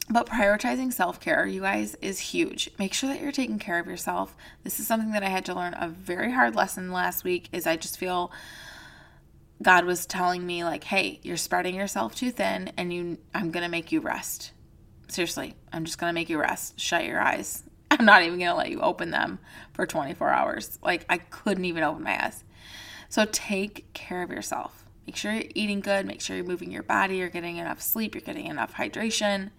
But 0.09 0.25
prioritizing 0.25 0.91
self 0.91 1.19
care, 1.19 1.45
you 1.45 1.61
guys, 1.61 1.95
is 2.01 2.19
huge. 2.19 2.71
Make 2.79 2.91
sure 2.95 3.07
that 3.07 3.21
you're 3.21 3.31
taking 3.31 3.59
care 3.59 3.79
of 3.79 3.85
yourself. 3.85 4.35
This 4.63 4.79
is 4.79 4.87
something 4.87 5.11
that 5.11 5.21
I 5.21 5.29
had 5.29 5.45
to 5.45 5.53
learn 5.53 5.75
a 5.75 5.87
very 5.87 6.31
hard 6.31 6.55
lesson 6.55 6.91
last 6.91 7.23
week. 7.23 7.49
Is 7.51 7.67
I 7.67 7.77
just 7.77 7.99
feel 7.99 8.31
God 9.61 9.85
was 9.85 10.05
telling 10.05 10.45
me 10.45 10.63
like, 10.63 10.83
"Hey, 10.85 11.19
you're 11.23 11.37
spreading 11.37 11.75
yourself 11.75 12.15
too 12.15 12.31
thin, 12.31 12.71
and 12.77 12.93
you, 12.93 13.17
I'm 13.33 13.51
gonna 13.51 13.69
make 13.69 13.91
you 13.91 13.99
rest. 14.01 14.53
Seriously, 15.07 15.55
I'm 15.71 15.85
just 15.85 15.97
gonna 15.97 16.13
make 16.13 16.29
you 16.29 16.39
rest. 16.39 16.79
Shut 16.79 17.05
your 17.05 17.21
eyes. 17.21 17.63
I'm 17.91 18.05
not 18.05 18.23
even 18.23 18.39
gonna 18.39 18.55
let 18.55 18.69
you 18.69 18.81
open 18.81 19.11
them 19.11 19.39
for 19.73 19.85
24 19.85 20.29
hours. 20.29 20.79
Like 20.81 21.05
I 21.09 21.17
couldn't 21.17 21.65
even 21.65 21.83
open 21.83 22.03
my 22.03 22.25
eyes. 22.25 22.43
So 23.09 23.25
take 23.25 23.91
care 23.93 24.23
of 24.23 24.31
yourself. 24.31 24.85
Make 25.05 25.15
sure 25.17 25.33
you're 25.33 25.51
eating 25.53 25.81
good, 25.81 26.05
make 26.05 26.21
sure 26.21 26.37
you're 26.37 26.45
moving 26.45 26.71
your 26.71 26.83
body, 26.83 27.17
you're 27.17 27.29
getting 27.29 27.57
enough 27.57 27.81
sleep, 27.81 28.15
you're 28.15 28.21
getting 28.21 28.45
enough 28.45 28.75
hydration, 28.75 29.51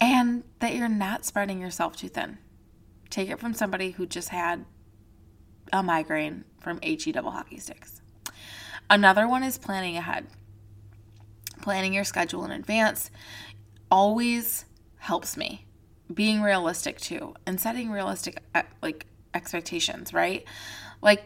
and 0.00 0.44
that 0.60 0.74
you're 0.74 0.88
not 0.88 1.24
spreading 1.24 1.60
yourself 1.60 1.96
too 1.96 2.08
thin. 2.08 2.38
Take 3.10 3.28
it 3.28 3.38
from 3.38 3.52
somebody 3.52 3.92
who 3.92 4.06
just 4.06 4.30
had 4.30 4.64
a 5.72 5.82
migraine 5.82 6.44
from 6.58 6.80
HE 6.82 7.12
double 7.12 7.32
hockey 7.32 7.58
sticks. 7.58 8.00
Another 8.90 9.26
one 9.26 9.42
is 9.42 9.58
planning 9.58 9.96
ahead. 9.96 10.26
Planning 11.62 11.94
your 11.94 12.04
schedule 12.04 12.44
in 12.44 12.50
advance 12.50 13.10
always 13.90 14.66
helps 14.98 15.36
me. 15.36 15.66
Being 16.12 16.42
realistic 16.42 17.00
too 17.00 17.34
and 17.46 17.60
setting 17.60 17.90
realistic 17.90 18.42
like 18.82 19.06
expectations, 19.32 20.12
right? 20.12 20.44
Like 21.00 21.24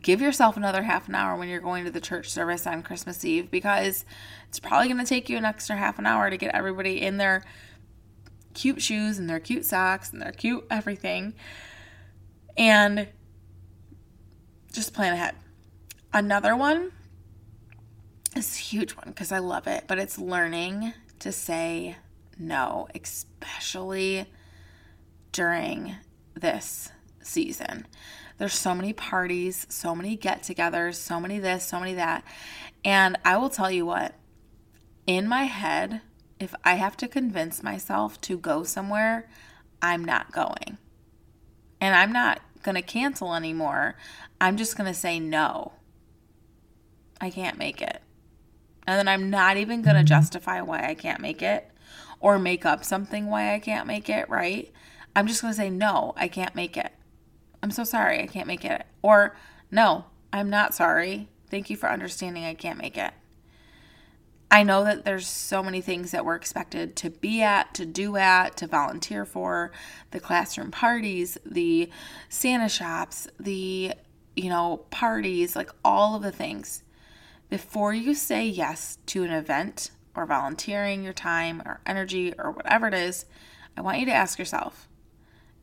give 0.00 0.20
yourself 0.20 0.56
another 0.56 0.82
half 0.82 1.08
an 1.08 1.16
hour 1.16 1.36
when 1.36 1.48
you're 1.48 1.60
going 1.60 1.84
to 1.84 1.90
the 1.90 2.00
church 2.00 2.30
service 2.30 2.66
on 2.66 2.82
Christmas 2.82 3.24
Eve 3.24 3.50
because 3.50 4.04
it's 4.48 4.60
probably 4.60 4.86
going 4.86 5.00
to 5.00 5.06
take 5.06 5.28
you 5.28 5.36
an 5.36 5.44
extra 5.44 5.76
half 5.76 5.98
an 5.98 6.06
hour 6.06 6.30
to 6.30 6.36
get 6.36 6.54
everybody 6.54 7.02
in 7.02 7.16
their 7.16 7.42
cute 8.54 8.80
shoes 8.80 9.18
and 9.18 9.28
their 9.28 9.40
cute 9.40 9.64
socks 9.64 10.12
and 10.12 10.22
their 10.22 10.32
cute 10.32 10.64
everything. 10.70 11.34
And 12.56 13.08
just 14.72 14.94
plan 14.94 15.14
ahead. 15.14 15.34
Another 16.12 16.54
one 16.54 16.92
is 18.48 18.56
a 18.56 18.60
huge 18.60 18.92
one 18.92 19.08
because 19.08 19.32
I 19.32 19.38
love 19.38 19.66
it, 19.66 19.84
but 19.86 19.98
it's 19.98 20.18
learning 20.18 20.92
to 21.20 21.32
say 21.32 21.96
no, 22.38 22.88
especially 22.94 24.26
during 25.32 25.96
this 26.34 26.90
season. 27.22 27.86
There's 28.38 28.54
so 28.54 28.74
many 28.74 28.92
parties, 28.92 29.66
so 29.68 29.94
many 29.94 30.16
get 30.16 30.42
togethers, 30.42 30.94
so 30.94 31.20
many 31.20 31.38
this, 31.38 31.64
so 31.66 31.78
many 31.78 31.94
that. 31.94 32.24
And 32.84 33.18
I 33.24 33.36
will 33.36 33.50
tell 33.50 33.70
you 33.70 33.84
what, 33.84 34.14
in 35.06 35.28
my 35.28 35.44
head, 35.44 36.00
if 36.38 36.54
I 36.64 36.74
have 36.74 36.96
to 36.98 37.08
convince 37.08 37.62
myself 37.62 38.20
to 38.22 38.38
go 38.38 38.64
somewhere, 38.64 39.28
I'm 39.82 40.04
not 40.04 40.32
going. 40.32 40.78
And 41.80 41.94
I'm 41.94 42.12
not 42.12 42.40
going 42.62 42.76
to 42.76 42.82
cancel 42.82 43.34
anymore. 43.34 43.96
I'm 44.40 44.56
just 44.56 44.76
going 44.76 44.90
to 44.90 44.98
say 44.98 45.20
no. 45.20 45.72
I 47.20 47.28
can't 47.28 47.58
make 47.58 47.82
it. 47.82 48.00
And 48.86 48.98
then 48.98 49.08
I'm 49.08 49.30
not 49.30 49.56
even 49.56 49.82
going 49.82 49.94
to 49.94 50.00
mm-hmm. 50.00 50.06
justify 50.06 50.60
why 50.60 50.86
I 50.86 50.94
can't 50.94 51.20
make 51.20 51.42
it 51.42 51.70
or 52.20 52.38
make 52.38 52.66
up 52.66 52.84
something 52.84 53.26
why 53.26 53.54
I 53.54 53.58
can't 53.58 53.86
make 53.86 54.08
it, 54.08 54.28
right? 54.28 54.70
I'm 55.16 55.26
just 55.26 55.42
going 55.42 55.52
to 55.52 55.56
say, 55.56 55.70
no, 55.70 56.12
I 56.16 56.28
can't 56.28 56.54
make 56.54 56.76
it. 56.76 56.92
I'm 57.62 57.70
so 57.70 57.84
sorry, 57.84 58.22
I 58.22 58.26
can't 58.26 58.46
make 58.46 58.64
it. 58.64 58.84
Or, 59.02 59.36
no, 59.70 60.06
I'm 60.32 60.50
not 60.50 60.74
sorry. 60.74 61.28
Thank 61.50 61.70
you 61.70 61.76
for 61.76 61.90
understanding, 61.90 62.44
I 62.44 62.54
can't 62.54 62.78
make 62.78 62.96
it. 62.96 63.12
I 64.52 64.64
know 64.64 64.82
that 64.84 65.04
there's 65.04 65.28
so 65.28 65.62
many 65.62 65.80
things 65.80 66.10
that 66.10 66.24
we're 66.24 66.34
expected 66.34 66.96
to 66.96 67.10
be 67.10 67.40
at, 67.40 67.72
to 67.74 67.86
do 67.86 68.16
at, 68.16 68.56
to 68.56 68.66
volunteer 68.66 69.24
for 69.24 69.70
the 70.10 70.18
classroom 70.18 70.72
parties, 70.72 71.38
the 71.46 71.88
Santa 72.28 72.68
shops, 72.68 73.28
the, 73.38 73.94
you 74.34 74.48
know, 74.48 74.78
parties, 74.90 75.54
like 75.54 75.70
all 75.84 76.16
of 76.16 76.22
the 76.22 76.32
things. 76.32 76.82
Before 77.50 77.92
you 77.92 78.14
say 78.14 78.46
yes 78.46 78.98
to 79.06 79.24
an 79.24 79.30
event 79.30 79.90
or 80.14 80.24
volunteering 80.24 81.02
your 81.02 81.12
time 81.12 81.60
or 81.66 81.80
energy 81.84 82.32
or 82.38 82.52
whatever 82.52 82.88
it 82.88 82.94
is, 82.94 83.26
I 83.76 83.82
want 83.82 83.98
you 83.98 84.06
to 84.06 84.12
ask 84.12 84.38
yourself 84.38 84.88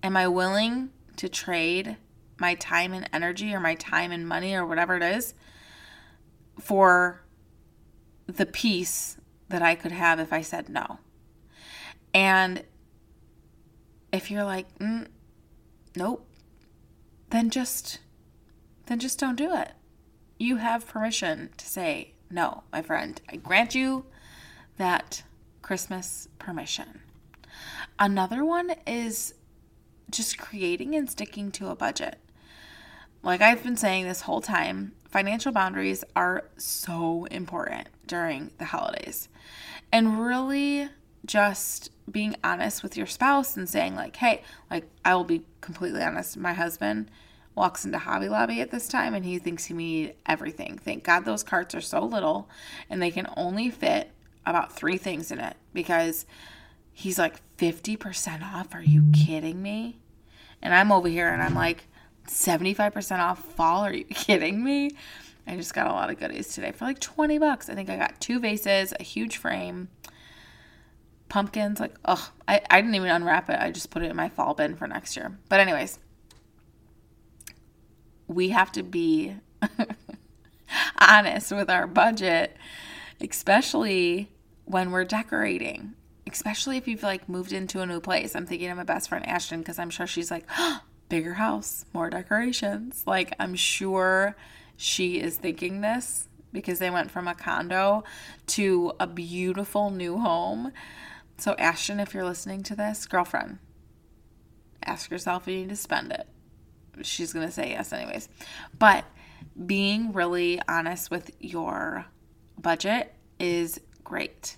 Am 0.03 0.15
I 0.15 0.27
willing 0.27 0.91
to 1.15 1.27
trade 1.27 1.98
my 2.39 2.53
time 2.56 2.94
and 2.94 3.10
energy 3.12 3.53
or 3.53 3.60
my 3.60 3.75
time 3.75 4.12
and 4.12 4.27
money 4.27 4.53
or 4.53 4.65
whatever 4.65 4.96
it 4.96 5.03
is 5.03 5.34
for 6.60 7.22
the 8.27 8.46
peace 8.46 9.17
that 9.50 9.62
I 9.62 9.75
could 9.75 9.91
have 9.91 10.20
if 10.20 10.34
I 10.34 10.41
said 10.41 10.70
no. 10.70 11.00
And 12.13 12.63
if 14.12 14.29
you're 14.29 14.44
like, 14.44 14.77
mm, 14.79 15.08
nope, 15.96 16.27
then 17.29 17.50
just 17.50 18.00
then 18.86 19.00
just 19.00 19.20
don't 19.20 19.36
do 19.36 19.53
it. 19.53 19.72
You 20.38 20.58
have 20.58 20.88
permission 20.88 21.50
to 21.58 21.65
say 21.65 22.13
no, 22.29 22.63
my 22.72 22.82
friend. 22.82 23.20
I 23.29 23.38
grant 23.38 23.74
you 23.74 24.06
that 24.77 25.24
Christmas 25.62 26.27
permission. 26.39 27.01
Another 27.98 28.46
one 28.46 28.75
is 28.86 29.34
just 30.12 30.38
creating 30.38 30.96
and 30.96 31.10
sticking 31.10 31.51
to 31.53 31.70
a 31.70 31.75
budget. 31.75 32.20
Like 33.24 33.41
I've 33.41 33.63
been 33.63 33.77
saying 33.77 34.06
this 34.06 34.22
whole 34.22 34.41
time, 34.41 34.94
financial 35.10 35.51
boundaries 35.51 36.03
are 36.15 36.46
so 36.58 37.25
important 37.32 37.88
during 38.06 38.51
the 38.58 38.65
holidays. 38.65 39.29
And 39.91 40.24
really 40.24 40.89
just 41.25 41.91
being 42.10 42.36
honest 42.44 42.84
with 42.84 42.96
your 42.96 43.08
spouse 43.08 43.58
and 43.58 43.67
saying, 43.67 43.96
like, 43.96 44.15
hey, 44.17 44.44
like, 44.72 44.86
I 45.03 45.15
will 45.15 45.24
be 45.24 45.44
completely 45.62 46.01
honest. 46.01 46.38
My 46.38 46.53
husband 46.53 47.10
walks 47.58 47.84
into 47.84 47.98
Hobby 47.98 48.30
Lobby 48.30 48.62
at 48.62 48.70
this 48.70 48.88
time 48.88 49.16
and 49.16 49.26
he 49.26 49.40
thinks 49.40 49.66
he 49.66 49.74
need 49.74 50.14
everything. 50.28 50.78
Thank 50.78 51.04
God 51.04 51.26
those 51.26 51.44
carts 51.44 51.74
are 51.74 51.82
so 51.82 52.00
little 52.00 52.48
and 52.90 53.02
they 53.02 53.12
can 53.12 53.28
only 53.36 53.72
fit 53.72 54.12
about 54.46 54.72
three 54.72 54.98
things 54.98 55.32
in 55.32 55.40
it 55.40 55.58
because 55.74 56.26
he's 56.94 57.18
like 57.18 57.42
50% 57.58 58.44
off. 58.44 58.74
Are 58.76 58.84
you 58.84 59.06
kidding 59.12 59.62
me? 59.62 59.98
And 60.62 60.74
I'm 60.74 60.92
over 60.92 61.10
here 61.10 61.30
and 61.30 61.42
I'm 61.42 61.56
like, 61.56 61.88
75% 62.28 63.20
off 63.20 63.44
fall. 63.54 63.84
Are 63.84 63.94
you 63.94 64.06
kidding 64.10 64.64
me? 64.64 64.92
I 65.48 65.56
just 65.56 65.74
got 65.74 65.88
a 65.88 65.92
lot 65.94 66.10
of 66.12 66.20
goodies 66.20 66.54
today 66.54 66.72
for 66.72 66.86
like 66.86 67.00
20 67.00 67.40
bucks. 67.40 67.70
I 67.70 67.76
think 67.76 67.90
I 67.90 67.98
got 67.98 68.20
two 68.22 68.40
vases, 68.40 68.94
a 69.00 69.04
huge 69.04 69.38
frame, 69.38 69.88
pumpkins. 71.30 71.80
Like, 71.80 71.96
oh, 72.06 72.32
I, 72.48 72.62
I 72.70 72.82
didn't 72.82 72.96
even 72.96 73.10
unwrap 73.10 73.50
it. 73.50 73.58
I 73.60 73.72
just 73.72 73.90
put 73.90 74.04
it 74.04 74.12
in 74.12 74.16
my 74.16 74.30
fall 74.30 74.54
bin 74.54 74.76
for 74.76 74.88
next 74.88 75.16
year. 75.16 75.38
But, 75.48 75.62
anyways, 75.62 76.00
we 78.27 78.50
have 78.50 78.72
to 78.74 78.84
be 78.84 79.36
honest 81.00 81.51
with 81.51 81.69
our 81.69 81.88
budget, 81.88 82.55
especially 83.22 84.31
when 84.65 84.91
we're 84.91 85.05
decorating. 85.05 85.93
Especially 86.29 86.75
if 86.75 86.89
you've 86.89 87.03
like 87.03 87.29
moved 87.29 87.53
into 87.53 87.79
a 87.79 87.86
new 87.86 88.01
place. 88.01 88.36
I'm 88.36 88.46
thinking 88.46 88.69
of 88.69 88.75
my 88.75 88.84
best 88.84 89.07
friend 89.07 89.25
Ashton 89.25 89.60
because 89.60 89.79
I'm 89.79 89.89
sure 89.89 90.05
she's 90.05 90.29
like, 90.29 90.46
oh, 90.57 90.81
bigger 91.07 91.36
house, 91.36 91.86
more 91.93 92.10
decorations. 92.10 93.03
Like, 93.05 93.34
I'm 93.39 93.55
sure 93.55 94.36
she 94.75 95.22
is 95.22 95.38
thinking 95.38 95.79
this 95.79 96.27
because 96.51 96.79
they 96.79 96.89
went 96.89 97.12
from 97.12 97.27
a 97.27 97.36
condo 97.36 98.03
to 98.48 98.93
a 99.00 99.07
beautiful 99.07 99.89
new 99.89 100.17
home. 100.17 100.72
So, 101.38 101.55
Ashton, 101.57 101.99
if 101.99 102.13
you're 102.13 102.25
listening 102.25 102.63
to 102.63 102.75
this, 102.75 103.06
girlfriend, 103.06 103.60
ask 104.84 105.10
yourself 105.10 105.47
if 105.47 105.54
you 105.54 105.60
need 105.62 105.69
to 105.69 105.75
spend 105.75 106.12
it. 106.12 106.28
She's 107.01 107.33
going 107.33 107.45
to 107.45 107.51
say 107.51 107.71
yes, 107.71 107.93
anyways. 107.93 108.29
But 108.77 109.05
being 109.65 110.13
really 110.13 110.62
honest 110.67 111.12
with 111.12 111.31
your 111.39 112.05
budget 112.57 113.13
is 113.39 113.79
great. 114.03 114.57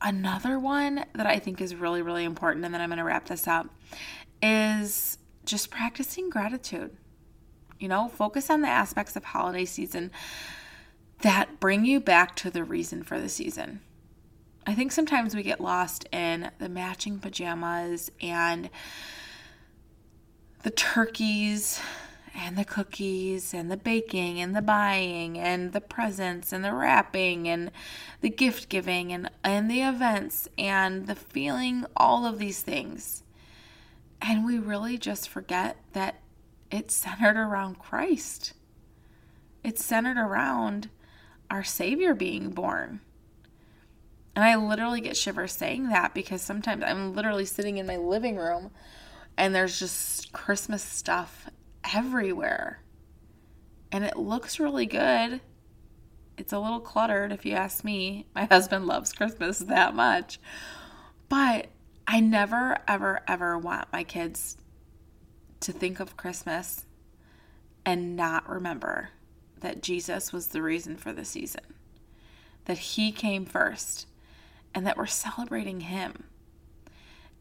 Another 0.00 0.58
one 0.58 1.04
that 1.14 1.26
I 1.26 1.38
think 1.38 1.60
is 1.60 1.74
really, 1.74 2.02
really 2.02 2.24
important, 2.24 2.64
and 2.64 2.74
then 2.74 2.80
I'm 2.80 2.90
going 2.90 2.98
to 2.98 3.04
wrap 3.04 3.26
this 3.26 3.48
up, 3.48 3.68
is 4.42 5.18
just 5.44 5.70
practicing 5.70 6.28
gratitude. 6.28 6.96
You 7.78 7.88
know, 7.88 8.08
focus 8.08 8.50
on 8.50 8.62
the 8.62 8.68
aspects 8.68 9.16
of 9.16 9.24
holiday 9.24 9.64
season 9.64 10.10
that 11.22 11.60
bring 11.60 11.84
you 11.84 12.00
back 12.00 12.36
to 12.36 12.50
the 12.50 12.64
reason 12.64 13.02
for 13.02 13.20
the 13.20 13.28
season. 13.28 13.80
I 14.66 14.74
think 14.74 14.92
sometimes 14.92 15.34
we 15.34 15.42
get 15.42 15.60
lost 15.60 16.06
in 16.12 16.50
the 16.58 16.68
matching 16.68 17.18
pajamas 17.18 18.10
and 18.20 18.68
the 20.66 20.72
turkeys 20.72 21.78
and 22.34 22.58
the 22.58 22.64
cookies 22.64 23.54
and 23.54 23.70
the 23.70 23.76
baking 23.76 24.40
and 24.40 24.56
the 24.56 24.60
buying 24.60 25.38
and 25.38 25.72
the 25.72 25.80
presents 25.80 26.52
and 26.52 26.64
the 26.64 26.74
wrapping 26.74 27.46
and 27.46 27.70
the 28.20 28.28
gift 28.28 28.68
giving 28.68 29.12
and, 29.12 29.30
and 29.44 29.70
the 29.70 29.80
events 29.82 30.48
and 30.58 31.06
the 31.06 31.14
feeling 31.14 31.86
all 31.96 32.26
of 32.26 32.40
these 32.40 32.62
things. 32.62 33.22
And 34.20 34.44
we 34.44 34.58
really 34.58 34.98
just 34.98 35.28
forget 35.28 35.76
that 35.92 36.16
it's 36.72 36.96
centered 36.96 37.36
around 37.36 37.78
Christ. 37.78 38.52
It's 39.62 39.84
centered 39.84 40.18
around 40.18 40.90
our 41.48 41.62
Savior 41.62 42.12
being 42.12 42.50
born. 42.50 43.02
And 44.34 44.44
I 44.44 44.56
literally 44.56 45.00
get 45.00 45.16
shivers 45.16 45.52
saying 45.52 45.90
that 45.90 46.12
because 46.12 46.42
sometimes 46.42 46.82
I'm 46.84 47.14
literally 47.14 47.44
sitting 47.44 47.78
in 47.78 47.86
my 47.86 47.98
living 47.98 48.34
room 48.34 48.72
and 49.36 49.54
there's 49.54 49.78
just 49.78 50.32
Christmas 50.32 50.82
stuff 50.82 51.48
everywhere. 51.94 52.80
And 53.92 54.04
it 54.04 54.16
looks 54.16 54.58
really 54.58 54.86
good. 54.86 55.40
It's 56.36 56.52
a 56.52 56.58
little 56.58 56.80
cluttered, 56.80 57.32
if 57.32 57.46
you 57.46 57.52
ask 57.52 57.84
me. 57.84 58.26
My 58.34 58.44
husband 58.44 58.86
loves 58.86 59.12
Christmas 59.12 59.58
that 59.60 59.94
much. 59.94 60.38
But 61.28 61.68
I 62.06 62.20
never, 62.20 62.78
ever, 62.86 63.20
ever 63.26 63.58
want 63.58 63.92
my 63.92 64.04
kids 64.04 64.56
to 65.60 65.72
think 65.72 65.98
of 65.98 66.16
Christmas 66.16 66.86
and 67.84 68.16
not 68.16 68.48
remember 68.48 69.10
that 69.60 69.82
Jesus 69.82 70.32
was 70.32 70.48
the 70.48 70.62
reason 70.62 70.96
for 70.96 71.12
the 71.12 71.24
season, 71.24 71.62
that 72.66 72.78
He 72.78 73.12
came 73.12 73.46
first, 73.46 74.06
and 74.74 74.86
that 74.86 74.96
we're 74.96 75.06
celebrating 75.06 75.80
Him. 75.80 76.24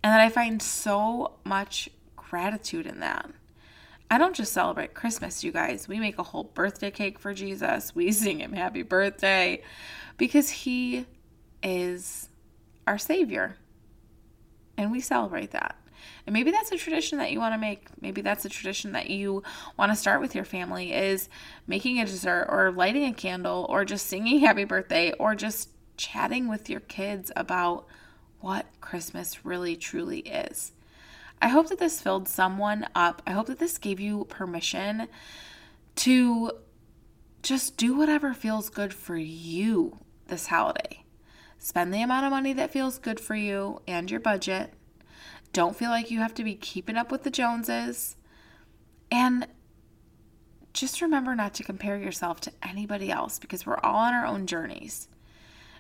And 0.06 0.14
that 0.14 0.22
I 0.22 0.30
find 0.30 0.62
so 0.62 1.32
much 1.46 1.90
gratitude 2.16 2.86
in 2.86 3.00
that. 3.00 3.28
I 4.12 4.20
don't 4.20 4.36
just 4.36 4.54
celebrate 4.54 4.94
Christmas, 4.94 5.44
you 5.44 5.52
guys. 5.52 5.88
We 5.88 6.00
make 6.00 6.20
a 6.20 6.24
whole 6.24 6.44
birthday 6.44 6.92
cake 6.92 7.18
for 7.18 7.34
Jesus. 7.34 7.96
We 7.96 8.12
sing 8.12 8.40
him 8.40 8.54
happy 8.54 8.84
birthday 8.84 9.64
because 10.18 10.52
he 10.52 11.08
is 11.64 12.30
our 12.86 13.00
Savior 13.00 13.58
and 14.78 14.92
we 14.92 15.00
celebrate 15.00 15.50
that. 15.54 15.76
And 16.28 16.36
maybe 16.36 16.52
that's 16.52 16.72
a 16.72 16.78
tradition 16.78 17.18
that 17.18 17.32
you 17.32 17.40
want 17.40 17.56
to 17.56 17.60
make. 17.60 17.88
Maybe 18.00 18.22
that's 18.22 18.46
a 18.46 18.50
tradition 18.50 18.92
that 18.92 19.10
you 19.10 19.42
want 19.76 19.92
to 19.92 19.96
start 19.96 20.22
with 20.22 20.36
your 20.36 20.46
family 20.46 20.94
is 20.94 21.30
making 21.66 22.00
a 22.00 22.06
dessert 22.06 22.46
or 22.50 22.72
lighting 22.72 23.06
a 23.06 23.14
candle 23.16 23.66
or 23.70 23.84
just 23.84 24.06
singing 24.06 24.42
happy 24.42 24.66
birthday 24.66 25.14
or 25.14 25.34
just 25.34 25.70
chatting 25.98 26.48
with 26.48 26.70
your 26.70 26.82
kids 26.82 27.32
about 27.36 27.88
what 28.46 28.68
Christmas 28.80 29.44
really 29.44 29.76
truly 29.76 30.20
is. 30.20 30.72
I 31.42 31.48
hope 31.48 31.68
that 31.70 31.80
this 31.80 32.00
filled 32.00 32.28
someone 32.28 32.86
up. 32.94 33.24
I 33.26 33.32
hope 33.32 33.48
that 33.48 33.58
this 33.58 33.80
gave 33.80 34.00
you 34.00 34.26
permission 34.26 35.08
to 35.96 36.52
just 37.42 37.76
do 37.76 37.98
whatever 37.98 38.36
feels 38.36 38.70
good 38.70 38.94
for 38.94 39.18
you 39.18 39.98
this 40.28 40.46
holiday. 40.46 41.04
Spend 41.58 41.92
the 41.92 42.04
amount 42.04 42.28
of 42.28 42.32
money 42.32 42.54
that 42.54 42.72
feels 42.72 43.00
good 43.00 43.20
for 43.20 43.34
you 43.34 43.82
and 43.88 44.12
your 44.12 44.20
budget. 44.20 44.76
Don't 45.52 45.76
feel 45.76 45.90
like 45.90 46.12
you 46.12 46.20
have 46.20 46.36
to 46.36 46.44
be 46.44 46.54
keeping 46.54 46.98
up 46.98 47.12
with 47.12 47.24
the 47.24 47.32
Joneses. 47.32 48.16
And 49.10 49.48
just 50.72 51.02
remember 51.02 51.34
not 51.34 51.56
to 51.56 51.64
compare 51.64 51.98
yourself 51.98 52.42
to 52.42 52.54
anybody 52.62 53.10
else 53.10 53.40
because 53.40 53.66
we're 53.66 53.80
all 53.80 53.96
on 53.96 54.14
our 54.14 54.28
own 54.28 54.46
journeys 54.46 55.08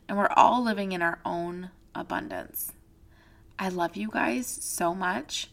and 0.10 0.17
we're 0.17 0.34
all 0.36 0.63
living 0.63 0.93
in 0.93 1.04
our 1.04 1.19
own 1.23 1.69
abundance. 1.95 2.71
I 3.58 3.69
love 3.69 3.95
you 3.95 4.10
guys 4.12 4.47
so 4.47 4.93
much. 4.93 5.49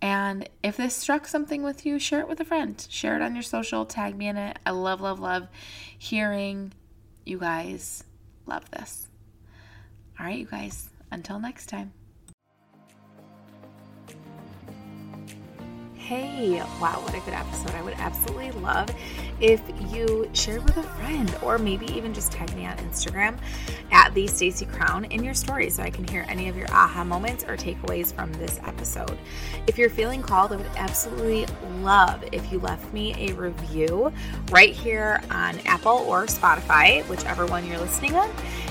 And 0.00 0.48
if 0.62 0.76
this 0.76 0.94
struck 0.94 1.26
something 1.26 1.62
with 1.62 1.84
you, 1.84 1.98
share 1.98 2.20
it 2.20 2.28
with 2.28 2.40
a 2.40 2.44
friend. 2.44 2.86
Share 2.88 3.16
it 3.16 3.22
on 3.22 3.34
your 3.34 3.42
social, 3.42 3.84
tag 3.84 4.16
me 4.16 4.28
in 4.28 4.36
it. 4.36 4.58
I 4.64 4.70
love, 4.70 5.00
love, 5.00 5.20
love 5.20 5.48
hearing 5.98 6.72
you 7.26 7.38
guys 7.38 8.04
love 8.46 8.70
this. 8.70 9.08
All 10.18 10.26
right, 10.26 10.38
you 10.38 10.46
guys, 10.46 10.88
until 11.12 11.38
next 11.38 11.66
time. 11.66 11.92
Hey, 16.08 16.62
wow, 16.80 17.02
what 17.02 17.14
a 17.14 17.20
good 17.20 17.34
episode. 17.34 17.72
I 17.72 17.82
would 17.82 17.92
absolutely 17.98 18.50
love 18.62 18.88
if 19.42 19.60
you 19.92 20.26
shared 20.32 20.64
with 20.64 20.78
a 20.78 20.82
friend 20.82 21.36
or 21.42 21.58
maybe 21.58 21.84
even 21.94 22.14
just 22.14 22.32
tag 22.32 22.50
me 22.56 22.64
on 22.64 22.78
Instagram 22.78 23.36
at 23.92 24.14
the 24.14 24.26
Stacy 24.26 24.64
Crown 24.64 25.04
in 25.04 25.22
your 25.22 25.34
story 25.34 25.68
so 25.68 25.82
I 25.82 25.90
can 25.90 26.08
hear 26.08 26.24
any 26.26 26.48
of 26.48 26.56
your 26.56 26.66
aha 26.70 27.04
moments 27.04 27.44
or 27.44 27.58
takeaways 27.58 28.10
from 28.10 28.32
this 28.32 28.58
episode. 28.64 29.18
If 29.66 29.76
you're 29.76 29.90
feeling 29.90 30.22
called, 30.22 30.54
I 30.54 30.56
would 30.56 30.70
absolutely 30.76 31.44
love 31.82 32.24
if 32.32 32.50
you 32.50 32.58
left 32.58 32.90
me 32.94 33.28
a 33.28 33.34
review 33.34 34.10
right 34.50 34.72
here 34.72 35.20
on 35.30 35.58
Apple 35.66 36.06
or 36.08 36.24
Spotify, 36.24 37.06
whichever 37.08 37.44
one 37.44 37.66
you're 37.66 37.76
listening 37.76 38.16
on. 38.16 38.30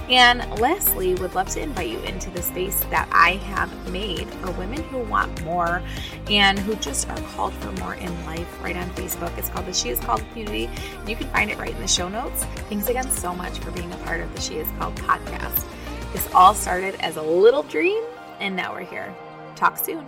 And 0.10 0.40
lastly, 0.60 1.16
would 1.16 1.36
love 1.36 1.50
to 1.50 1.62
invite 1.62 1.90
you 1.90 2.00
into 2.00 2.30
the 2.30 2.42
space 2.42 2.80
that 2.86 3.10
I 3.12 3.32
have 3.32 3.92
made 3.92 4.28
for 4.36 4.52
women 4.52 4.82
who 4.84 5.00
want 5.00 5.44
more 5.44 5.82
and 6.30 6.58
who 6.58 6.76
just 6.76 7.10
are 7.10 7.18
called 7.34 7.54
for 7.56 7.72
more 7.74 7.96
in 7.96 8.26
life 8.26 8.48
right 8.64 8.78
on 8.78 8.90
Facebook. 8.92 9.38
It's 9.38 9.50
called 9.50 9.66
the 9.66 9.74
She 9.74 9.90
Is 9.90 10.00
Called 10.00 10.24
Community. 10.30 10.70
You 11.06 11.16
can 11.18 11.28
find 11.30 11.52
it 11.52 11.58
right 11.58 11.72
in 11.72 11.82
the 11.82 11.88
show 11.88 12.08
notes. 12.08 12.46
Thanks 12.70 12.88
again 12.88 13.10
so 13.12 13.36
much 13.36 13.60
for 13.60 13.72
being 13.72 13.92
a 13.92 13.98
part 13.98 14.22
of 14.22 14.34
the 14.34 14.40
She 14.40 14.56
Is 14.56 14.68
Called 14.80 14.96
podcast. 14.96 15.66
This 16.14 16.34
all 16.34 16.54
started 16.54 16.96
as 17.02 17.18
a 17.18 17.22
little 17.22 17.64
dream, 17.64 18.02
and 18.40 18.56
now 18.56 18.74
we're 18.74 18.86
here. 18.86 19.14
Talk 19.56 19.78
soon. 19.78 20.06